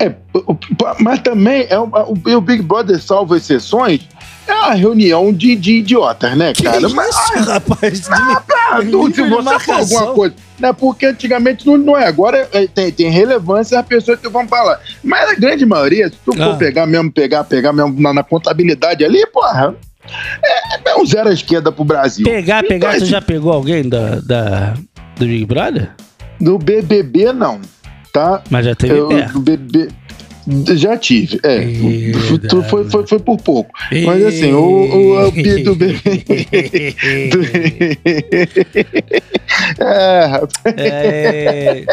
é, 0.00 0.14
mas 1.00 1.20
também 1.20 1.66
é, 1.68 1.78
um- 1.78 1.90
o, 2.34 2.40
Big 2.40 2.62
Brother 2.62 2.98
salva 2.98 3.36
exceções. 3.36 4.00
É 4.46 4.52
uma 4.54 4.72
reunião 4.74 5.32
de, 5.32 5.54
de 5.54 5.76
idiotas, 5.80 6.34
né, 6.36 6.52
Que 6.54 6.62
cara? 6.64 6.78
isso, 6.78 6.96
Mas, 6.96 7.14
rapaz? 7.46 8.08
ah, 8.10 8.80
tu, 8.90 9.14
se 9.14 9.22
você 9.22 9.58
for 9.60 9.74
alguma 9.74 10.14
coisa. 10.14 10.34
Né, 10.58 10.72
porque 10.72 11.06
antigamente 11.06 11.66
não, 11.66 11.76
não 11.76 11.96
é. 11.96 12.06
Agora 12.06 12.48
é, 12.52 12.66
tem, 12.66 12.90
tem 12.90 13.10
relevância 13.10 13.78
as 13.78 13.86
pessoas 13.86 14.18
que 14.18 14.28
vão 14.28 14.48
falar. 14.48 14.80
Mas 15.02 15.28
a 15.30 15.34
grande 15.34 15.64
maioria, 15.66 16.08
se 16.08 16.16
tu 16.24 16.32
Ah. 16.40 16.44
for 16.46 16.56
pegar 16.58 16.86
mesmo, 16.86 17.12
pegar, 17.12 17.44
pegar 17.44 17.72
mesmo 17.72 18.00
na, 18.00 18.14
na 18.14 18.22
contabilidade 18.22 19.04
ali, 19.04 19.26
porra. 19.26 19.74
É, 20.44 20.90
é 20.90 20.96
um 20.96 21.04
zero 21.06 21.28
à 21.28 21.32
esquerda 21.32 21.72
pro 21.72 21.84
Brasil. 21.84 22.24
Pegar, 22.24 22.58
Então, 22.58 22.68
pegar, 22.68 22.90
tu 22.92 22.96
esse- 22.98 23.06
já 23.06 23.20
pegou 23.22 23.52
alguém 23.52 23.88
da, 23.88 24.16
da- 24.20 24.74
do 25.16 25.26
Big 25.26 25.44
Brother? 25.46 25.90
No 26.40 26.58
BBB, 26.58 27.32
não. 27.32 27.60
Tá? 28.12 28.42
Mas 28.50 28.66
já 28.66 28.74
teve 28.74 28.96
Eu, 28.98 29.08
perto. 29.08 29.34
no 29.34 29.40
BBB. 29.40 29.88
Já 30.74 30.94
tive, 30.98 31.40
é. 31.42 31.56
Eita, 31.64 32.62
foi, 32.64 32.84
foi, 32.90 33.06
foi 33.06 33.18
por 33.18 33.38
pouco. 33.40 33.70
Mas 34.04 34.22
assim, 34.26 34.52
o, 34.52 34.58
o, 34.60 35.26
o 35.28 35.30
do 35.30 35.74
BBB. 35.74 36.94
é, 39.80 40.24
rapaz. 40.26 40.74
É... 40.76 41.84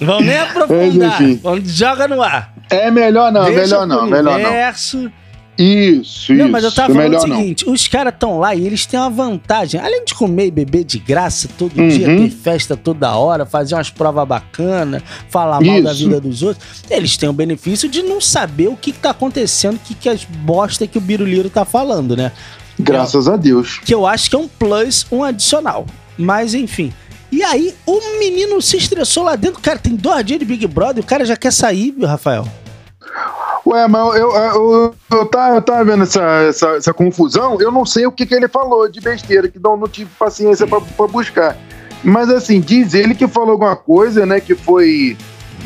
Vamos 0.00 0.24
nem 0.24 0.38
aprofundar. 0.38 1.18
Vamos, 1.42 1.70
joga 1.76 2.08
no 2.08 2.22
ar. 2.22 2.54
é 2.70 2.90
melhor 2.90 3.30
não, 3.30 3.44
Deixa 3.44 3.60
melhor 3.64 3.86
não, 3.86 4.06
melhor 4.06 4.38
não. 4.40 4.50
Isso, 5.58 6.32
Não, 6.32 6.44
isso. 6.44 6.52
mas 6.52 6.64
eu 6.64 6.72
tava 6.72 6.94
falando 6.94 7.10
melhor 7.10 7.24
o 7.24 7.26
não. 7.28 7.36
seguinte: 7.36 7.68
os 7.68 7.86
caras 7.86 8.14
estão 8.14 8.38
lá 8.38 8.54
e 8.54 8.66
eles 8.66 8.86
têm 8.86 8.98
uma 8.98 9.10
vantagem. 9.10 9.78
Além 9.78 10.04
de 10.04 10.14
comer 10.14 10.46
e 10.46 10.50
beber 10.50 10.84
de 10.84 10.98
graça 10.98 11.48
todo 11.58 11.78
Uhum. 11.78 11.88
dia, 11.88 12.06
ter 12.06 12.30
festa 12.30 12.76
toda 12.76 13.14
hora, 13.14 13.44
fazer 13.44 13.74
umas 13.74 13.90
provas 13.90 14.26
bacanas, 14.26 15.02
falar 15.28 15.60
mal 15.60 15.82
da 15.82 15.92
Isso. 15.92 16.04
vida 16.04 16.20
dos 16.20 16.42
outros, 16.42 16.66
eles 16.88 17.16
têm 17.16 17.28
o 17.28 17.32
benefício 17.32 17.88
de 17.88 18.02
não 18.02 18.20
saber 18.20 18.68
o 18.68 18.76
que, 18.76 18.92
que 18.92 18.98
tá 18.98 19.10
acontecendo, 19.10 19.76
o 19.76 19.78
que, 19.80 19.94
que 19.94 20.08
as 20.08 20.24
bosta 20.24 20.86
que 20.86 20.96
o 20.96 21.00
Biruliro 21.00 21.50
tá 21.50 21.64
falando, 21.66 22.16
né? 22.16 22.32
Graças 22.78 23.28
a 23.28 23.36
Deus. 23.36 23.80
Que 23.84 23.92
eu 23.92 24.06
acho 24.06 24.30
que 24.30 24.36
é 24.36 24.38
um 24.38 24.48
plus, 24.48 25.04
um 25.12 25.22
adicional. 25.22 25.84
Mas 26.16 26.54
enfim. 26.54 26.90
E 27.30 27.42
aí, 27.44 27.74
o 27.86 28.18
menino 28.18 28.60
se 28.62 28.76
estressou 28.76 29.22
lá 29.24 29.36
dentro. 29.36 29.60
Cara, 29.60 29.78
tem 29.78 29.94
dois 29.94 30.24
dias 30.24 30.38
de 30.40 30.44
Big 30.44 30.66
Brother 30.66 30.96
e 30.96 31.00
o 31.00 31.06
cara 31.06 31.24
já 31.24 31.36
quer 31.36 31.52
sair, 31.52 31.94
Rafael. 32.02 32.48
Ué, 33.66 33.86
mas 33.86 34.16
eu, 34.16 34.30
eu, 34.32 34.54
eu, 34.54 34.94
eu, 35.10 35.26
tava, 35.26 35.56
eu 35.56 35.62
tava 35.62 35.84
vendo 35.84 36.02
essa, 36.04 36.22
essa, 36.48 36.68
essa 36.76 36.94
confusão, 36.94 37.60
eu 37.60 37.70
não 37.70 37.84
sei 37.84 38.06
o 38.06 38.12
que, 38.12 38.24
que 38.24 38.34
ele 38.34 38.48
falou 38.48 38.88
de 38.88 39.00
besteira, 39.00 39.48
que 39.48 39.58
não, 39.58 39.76
não 39.76 39.86
tive 39.86 40.10
paciência 40.18 40.66
pra 40.66 41.06
buscar. 41.06 41.56
Mas 42.02 42.30
assim, 42.30 42.60
diz 42.60 42.94
ele 42.94 43.14
que 43.14 43.28
falou 43.28 43.52
alguma 43.52 43.76
coisa, 43.76 44.24
né? 44.24 44.40
Que 44.40 44.54
foi. 44.54 45.16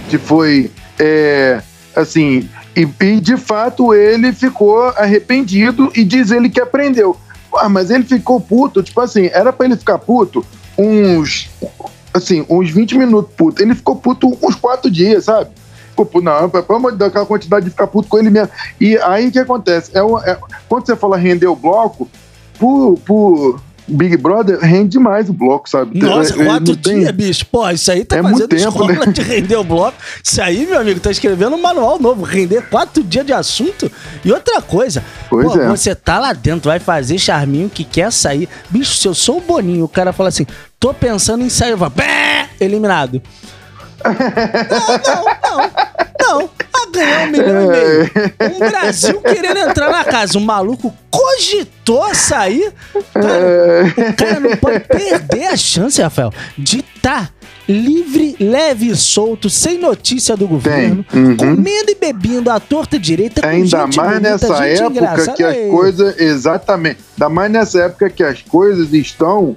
Que 0.09 0.19
foi. 0.19 0.71
é, 0.99 1.63
assim. 1.95 2.49
E, 2.77 2.89
e, 3.01 3.21
de 3.21 3.37
fato 3.37 3.95
ele 3.95 4.33
ficou 4.33 4.89
arrependido 4.97 5.93
e 5.95 6.03
diz 6.05 6.33
ele 6.33 6.51
que 6.51 6.61
aprendeu. 6.61 7.17
Ah, 7.57 7.69
mas 7.69 7.89
ele 7.89 8.03
ficou 8.03 8.41
puto, 8.41 8.83
tipo 8.83 9.01
assim, 9.01 9.31
era 9.33 9.53
pra 9.53 9.67
ele 9.67 9.77
ficar 9.77 9.99
puto 9.99 10.45
uns. 10.77 11.49
Assim, 12.13 12.45
uns 12.49 12.71
20 12.71 12.99
minutos 12.99 13.33
puto. 13.37 13.63
Ele 13.63 13.75
ficou 13.75 13.95
puto 13.97 14.37
uns 14.43 14.57
4 14.57 14.91
dias, 14.91 15.25
sabe? 15.25 15.51
Ficou. 15.95 16.23
Não, 16.23 16.49
pelo 16.51 16.65
amor 16.77 16.93
de 16.93 16.99
Deus, 16.99 17.09
aquela 17.11 17.27
quantidade 17.27 17.65
de 17.65 17.71
ficar 17.71 17.87
puto 17.87 18.09
com 18.09 18.19
ele 18.19 18.31
mesmo. 18.31 18.51
E 18.81 18.97
aí 18.99 19.29
o 19.29 19.33
que 19.33 19.39
acontece? 19.39 19.91
É, 19.95 20.01
é- 20.31 20.39
quando 20.69 20.87
você 20.87 20.97
fala 20.97 21.17
render 21.17 21.47
o 21.47 21.57
bloco, 21.57 22.09
por, 22.59 22.99
por 23.05 23.61
Big 23.87 24.17
Brother, 24.17 24.59
rende 24.61 24.91
demais 24.91 25.29
o 25.29 25.33
bloco, 25.35 25.69
sabe? 25.69 25.99
Nossa, 25.99 26.35
É, 26.39 26.41
é, 26.43 26.45
quatro 26.47 26.73
não 26.75 26.81
tem- 26.81 27.01
dias, 27.01 27.11
bicho. 27.11 27.47
Pô, 27.47 27.69
isso 27.69 27.91
aí 27.93 28.03
tá 28.05 28.17
É 28.17 28.23
fazendo 28.23 28.49
tempo, 28.49 28.63
escola 28.69 28.93
né? 28.95 29.07
de 29.13 29.21
render 29.21 29.57
o 29.57 29.65
bloco. 29.65 29.99
Isso 30.23 30.41
aí, 30.41 30.67
meu 30.67 30.81
amigo, 30.81 31.01
tá 31.01 31.11
escrevendo 31.11 31.55
um 31.57 31.61
manual 31.61 31.99
novo. 31.99 32.23
Render 32.25 32.63
quatro 32.71 33.03
dias 33.03 33.27
de 33.27 33.33
assunto. 33.35 33.93
E 34.25 34.33
outra 34.33 34.63
coisa, 34.63 35.05
Pois 35.29 35.47
pô, 35.53 35.61
é. 35.61 35.69
você 35.69 35.95
tá 35.95 36.19
lá 36.19 36.33
dentro, 36.33 36.71
vai 36.71 36.79
fazer 36.79 37.19
charminho 37.19 37.69
que 37.69 37.85
quer 37.85 38.11
sair. 38.11 38.49
Bicho, 38.71 38.95
se 38.97 39.07
eu 39.07 39.15
sou 39.15 39.37
o 39.37 39.41
Boninho, 39.43 39.85
o 39.85 39.89
cara 39.89 40.13
fala 40.15 40.31
assim, 40.31 40.47
tô 40.81 40.95
pensando 40.95 41.45
em 41.45 41.51
sair, 41.51 41.73
eu 41.73 41.79
falo, 41.79 41.93
eliminado. 42.59 43.21
Não, 44.05 45.15
não, 45.15 45.25
não. 45.61 45.71
Não, 46.21 46.51
a 46.73 46.91
ganhar 46.91 47.29
um 47.29 47.31
milhão 47.31 47.63
e 47.63 47.67
meio. 47.69 48.11
Um 48.55 48.59
Brasil 48.71 49.21
querendo 49.21 49.59
entrar 49.59 49.91
na 49.91 50.05
casa. 50.05 50.39
O 50.39 50.41
maluco 50.41 50.95
cogitou 51.11 52.15
sair. 52.15 52.73
Cara, 53.13 54.11
o 54.11 54.15
cara 54.17 54.41
não 54.41 54.57
pode 54.57 54.81
perder 54.81 55.49
a 55.49 55.57
chance, 55.57 56.01
Rafael, 56.01 56.33
de 56.57 56.79
estar 56.97 57.31
livre, 57.69 58.37
leve 58.39 58.89
e 58.89 58.97
solto, 58.97 59.49
sem 59.51 59.79
notícia 59.79 60.37
do 60.37 60.47
governo, 60.47 61.05
Uhum. 61.13 61.37
comendo 61.37 61.91
e 61.91 61.95
bebendo 61.95 62.51
à 62.51 62.61
torta 62.61 62.99
direita 62.99 63.41
com 63.41 63.47
Ainda 63.49 63.67
gente 63.87 63.97
mais 63.97 64.11
bonita, 64.21 64.31
nessa 64.31 64.67
época 64.67 65.33
que 65.35 65.43
as 65.43 65.71
coisas. 65.71 66.21
Exatamente. 66.21 66.99
Ainda 67.15 67.29
mais 67.29 67.51
nessa 67.53 67.81
época 67.83 68.11
que 68.11 68.23
as 68.23 68.43
coisas 68.43 68.93
estão, 68.93 69.55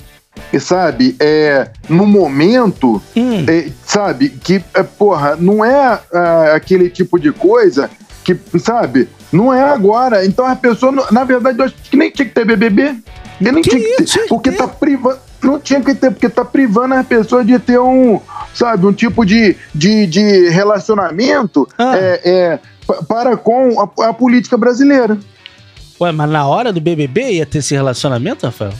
sabe, 0.59 1.15
é, 1.19 1.69
no 1.89 2.05
momento, 2.05 3.01
Hum. 3.15 3.45
é, 3.47 3.69
sabe, 3.85 4.29
que, 4.29 4.63
é, 4.73 4.83
porra, 4.83 5.35
não 5.39 5.63
é 5.63 5.99
ah, 6.13 6.53
aquele 6.55 6.89
tipo 6.89 7.19
de 7.19 7.31
coisa 7.31 7.89
que, 8.23 8.35
sabe, 8.59 9.07
não 9.31 9.53
é 9.53 9.61
agora. 9.63 10.25
Então 10.25 10.45
a 10.45 10.55
pessoa, 10.55 10.91
na 11.11 11.23
verdade, 11.23 11.59
eu 11.59 11.65
acho 11.65 11.75
que 11.89 11.95
nem 11.97 12.11
tinha 12.11 12.27
que 12.27 12.33
ter 12.33 12.45
BBB. 12.45 12.95
Que 13.37 13.51
nem 13.51 13.61
Que 13.61 13.69
tinha 13.69 13.95
que 13.97 14.03
ter, 14.03 14.27
porque 14.27 14.51
tá 14.51 14.67
privando. 14.67 15.19
Não 15.43 15.59
tinha 15.59 15.79
que 15.79 15.93
ter, 15.93 16.09
porque 16.11 16.27
tá 16.27 16.43
privando 16.43 16.95
as 16.95 17.05
pessoas 17.05 17.45
de 17.45 17.59
ter 17.59 17.79
um, 17.79 18.19
sabe, 18.55 18.87
um 18.87 18.91
tipo 18.91 19.23
de, 19.23 19.55
de, 19.73 20.07
de 20.07 20.49
relacionamento 20.49 21.67
Ah. 21.77 21.95
é, 21.95 22.21
é, 22.25 22.59
pa- 22.87 23.03
para 23.07 23.37
com 23.37 23.79
a, 23.79 24.09
a 24.09 24.13
política 24.13 24.57
brasileira. 24.57 25.15
Ué, 26.01 26.11
mas 26.11 26.29
na 26.29 26.45
hora 26.47 26.73
do 26.73 26.81
BBB 26.81 27.33
ia 27.33 27.45
ter 27.45 27.59
esse 27.59 27.75
relacionamento, 27.75 28.45
Rafael? 28.47 28.73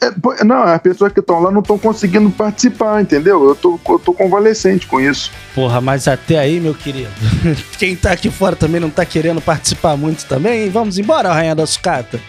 É, 0.00 0.44
não, 0.44 0.62
as 0.62 0.80
pessoas 0.80 1.12
que 1.12 1.20
estão 1.20 1.40
lá 1.40 1.50
não 1.50 1.60
estão 1.60 1.78
conseguindo 1.78 2.30
participar, 2.30 3.00
entendeu? 3.00 3.48
Eu 3.48 3.54
tô, 3.54 3.80
eu 3.88 3.98
tô 3.98 4.12
convalescente 4.12 4.86
com 4.86 5.00
isso. 5.00 5.30
Porra, 5.54 5.80
mas 5.80 6.06
até 6.06 6.38
aí, 6.38 6.60
meu 6.60 6.74
querido. 6.74 7.10
Quem 7.78 7.96
tá 7.96 8.12
aqui 8.12 8.30
fora 8.30 8.54
também 8.54 8.80
não 8.80 8.90
tá 8.90 9.06
querendo 9.06 9.40
participar 9.40 9.96
muito 9.96 10.26
também. 10.26 10.68
Vamos 10.68 10.98
embora, 10.98 11.32
Rainha 11.32 11.54
da 11.54 11.66
Sucata. 11.66 12.20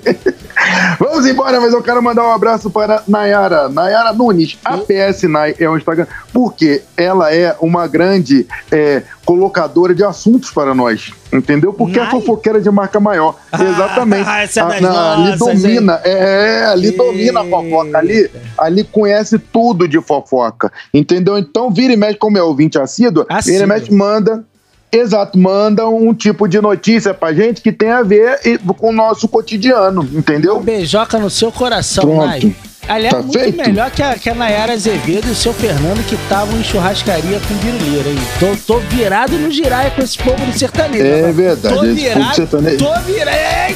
Vamos 0.99 1.27
embora, 1.27 1.61
mas 1.61 1.73
eu 1.73 1.83
quero 1.83 2.03
mandar 2.03 2.25
um 2.27 2.33
abraço 2.33 2.71
para 2.71 3.03
Nayara, 3.07 3.69
Nayara 3.69 4.13
Nunes, 4.13 4.59
APS 4.65 5.23
Nay 5.25 5.55
é 5.59 5.69
o 5.69 5.77
Instagram, 5.77 6.07
porque 6.33 6.83
ela 6.97 7.33
é 7.35 7.55
uma 7.61 7.87
grande 7.87 8.47
é, 8.71 9.03
colocadora 9.25 9.95
de 9.95 10.05
assuntos 10.05 10.51
para 10.51 10.75
nós, 10.75 11.13
entendeu? 11.33 11.73
Porque 11.73 11.99
é 11.99 12.03
Nay? 12.03 12.11
fofoqueira 12.11 12.61
de 12.61 12.71
marca 12.71 12.99
maior. 12.99 13.37
Ah, 13.53 13.63
Exatamente. 13.63 14.29
essa 14.41 14.61
é 14.61 14.63
Ah, 14.63 14.67
das 14.69 14.81
não, 14.81 15.13
ali 15.13 15.37
domina, 15.39 16.01
é, 16.05 16.65
ali 16.67 16.91
domina 16.93 17.41
a 17.41 17.45
fofoca, 17.45 17.99
ali, 17.99 18.31
ali 18.59 18.85
conhece 18.85 19.39
tudo 19.39 19.87
de 19.87 20.01
fofoca, 20.01 20.73
entendeu? 20.93 21.39
Então, 21.39 21.71
vira 21.71 21.93
e 21.93 21.97
mexe, 21.97 22.19
como 22.19 22.39
é 22.39 22.43
ouvinte 22.43 22.79
assíduo, 22.79 23.25
vira 23.25 23.39
Assíduo. 23.39 23.63
e 23.63 23.67
mexe, 23.67 23.93
manda 23.93 24.45
Exato, 24.97 25.39
manda 25.39 25.89
um 25.89 26.13
tipo 26.15 26.49
de 26.49 26.61
notícia 26.61 27.13
pra 27.15 27.33
gente 27.33 27.61
que 27.61 27.71
tem 27.73 27.91
a 27.91 28.03
ver 28.03 28.39
com 28.79 28.89
o 28.91 28.93
nosso 28.93 29.29
cotidiano, 29.29 30.09
entendeu? 30.13 30.61
Beijoca 30.61 31.19
no 31.19 31.29
seu 31.31 31.51
coração, 31.53 32.05
Pronto. 32.05 32.27
Nai. 32.27 32.57
Aliás, 32.89 33.15
Tá 33.15 33.21
muito 33.21 33.37
feito? 33.39 33.57
melhor 33.59 33.91
que 33.91 34.01
a, 34.01 34.15
que 34.15 34.31
a 34.31 34.35
Nayara 34.35 34.73
Azevedo 34.75 35.27
e 35.27 35.33
o 35.33 35.35
seu 35.35 35.53
Fernando 35.53 36.07
que 36.07 36.15
estavam 36.15 36.57
em 36.57 36.63
churrascaria 36.63 37.41
com 37.41 37.55
biruleira 37.57 38.09
aí. 38.11 38.19
Tô, 38.39 38.75
tô 38.75 38.79
virado 38.89 39.33
no 39.39 39.51
giraia 39.51 39.91
com 39.91 40.03
esse 40.03 40.17
povo 40.17 40.37
do 40.47 40.57
sertanejo. 40.57 41.05
É 41.05 41.33
verdade, 41.33 41.75
Tô 41.75 41.85
esse 41.85 41.95
povo 41.95 42.15
virado, 42.15 42.35
sertanejo. 42.37 42.79
tô 42.79 43.01
virado. 43.01 43.75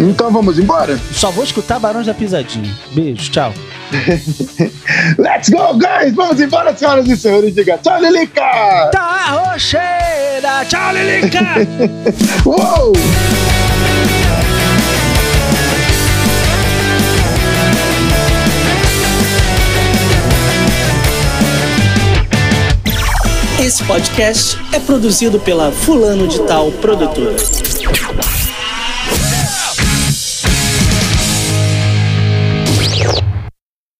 Então 0.00 0.30
vamos 0.30 0.58
embora? 0.60 0.96
Só 1.12 1.32
vou 1.32 1.42
escutar 1.42 1.80
Barões 1.80 2.06
da 2.06 2.14
Pisadinha. 2.14 2.72
Beijo, 2.92 3.30
tchau. 3.32 3.52
Let's 5.18 5.50
go, 5.50 5.74
guys! 5.74 6.14
Vamos 6.14 6.40
embora, 6.40 6.76
senhoras 6.76 7.06
e 7.08 7.16
senhores. 7.16 7.54
Diga 7.54 7.78
tchau, 7.78 8.00
Lilica! 8.00 8.90
Tá 8.92 9.50
rocheira! 9.52 10.64
Tchau, 10.68 10.92
Lilica! 10.92 11.40
Uou! 12.46 12.92
Esse 23.60 23.84
podcast 23.84 24.58
é 24.72 24.80
produzido 24.80 25.38
pela 25.38 25.70
Fulano 25.70 26.26
de 26.26 26.40
Tal 26.42 26.72
Produtora. 26.72 27.36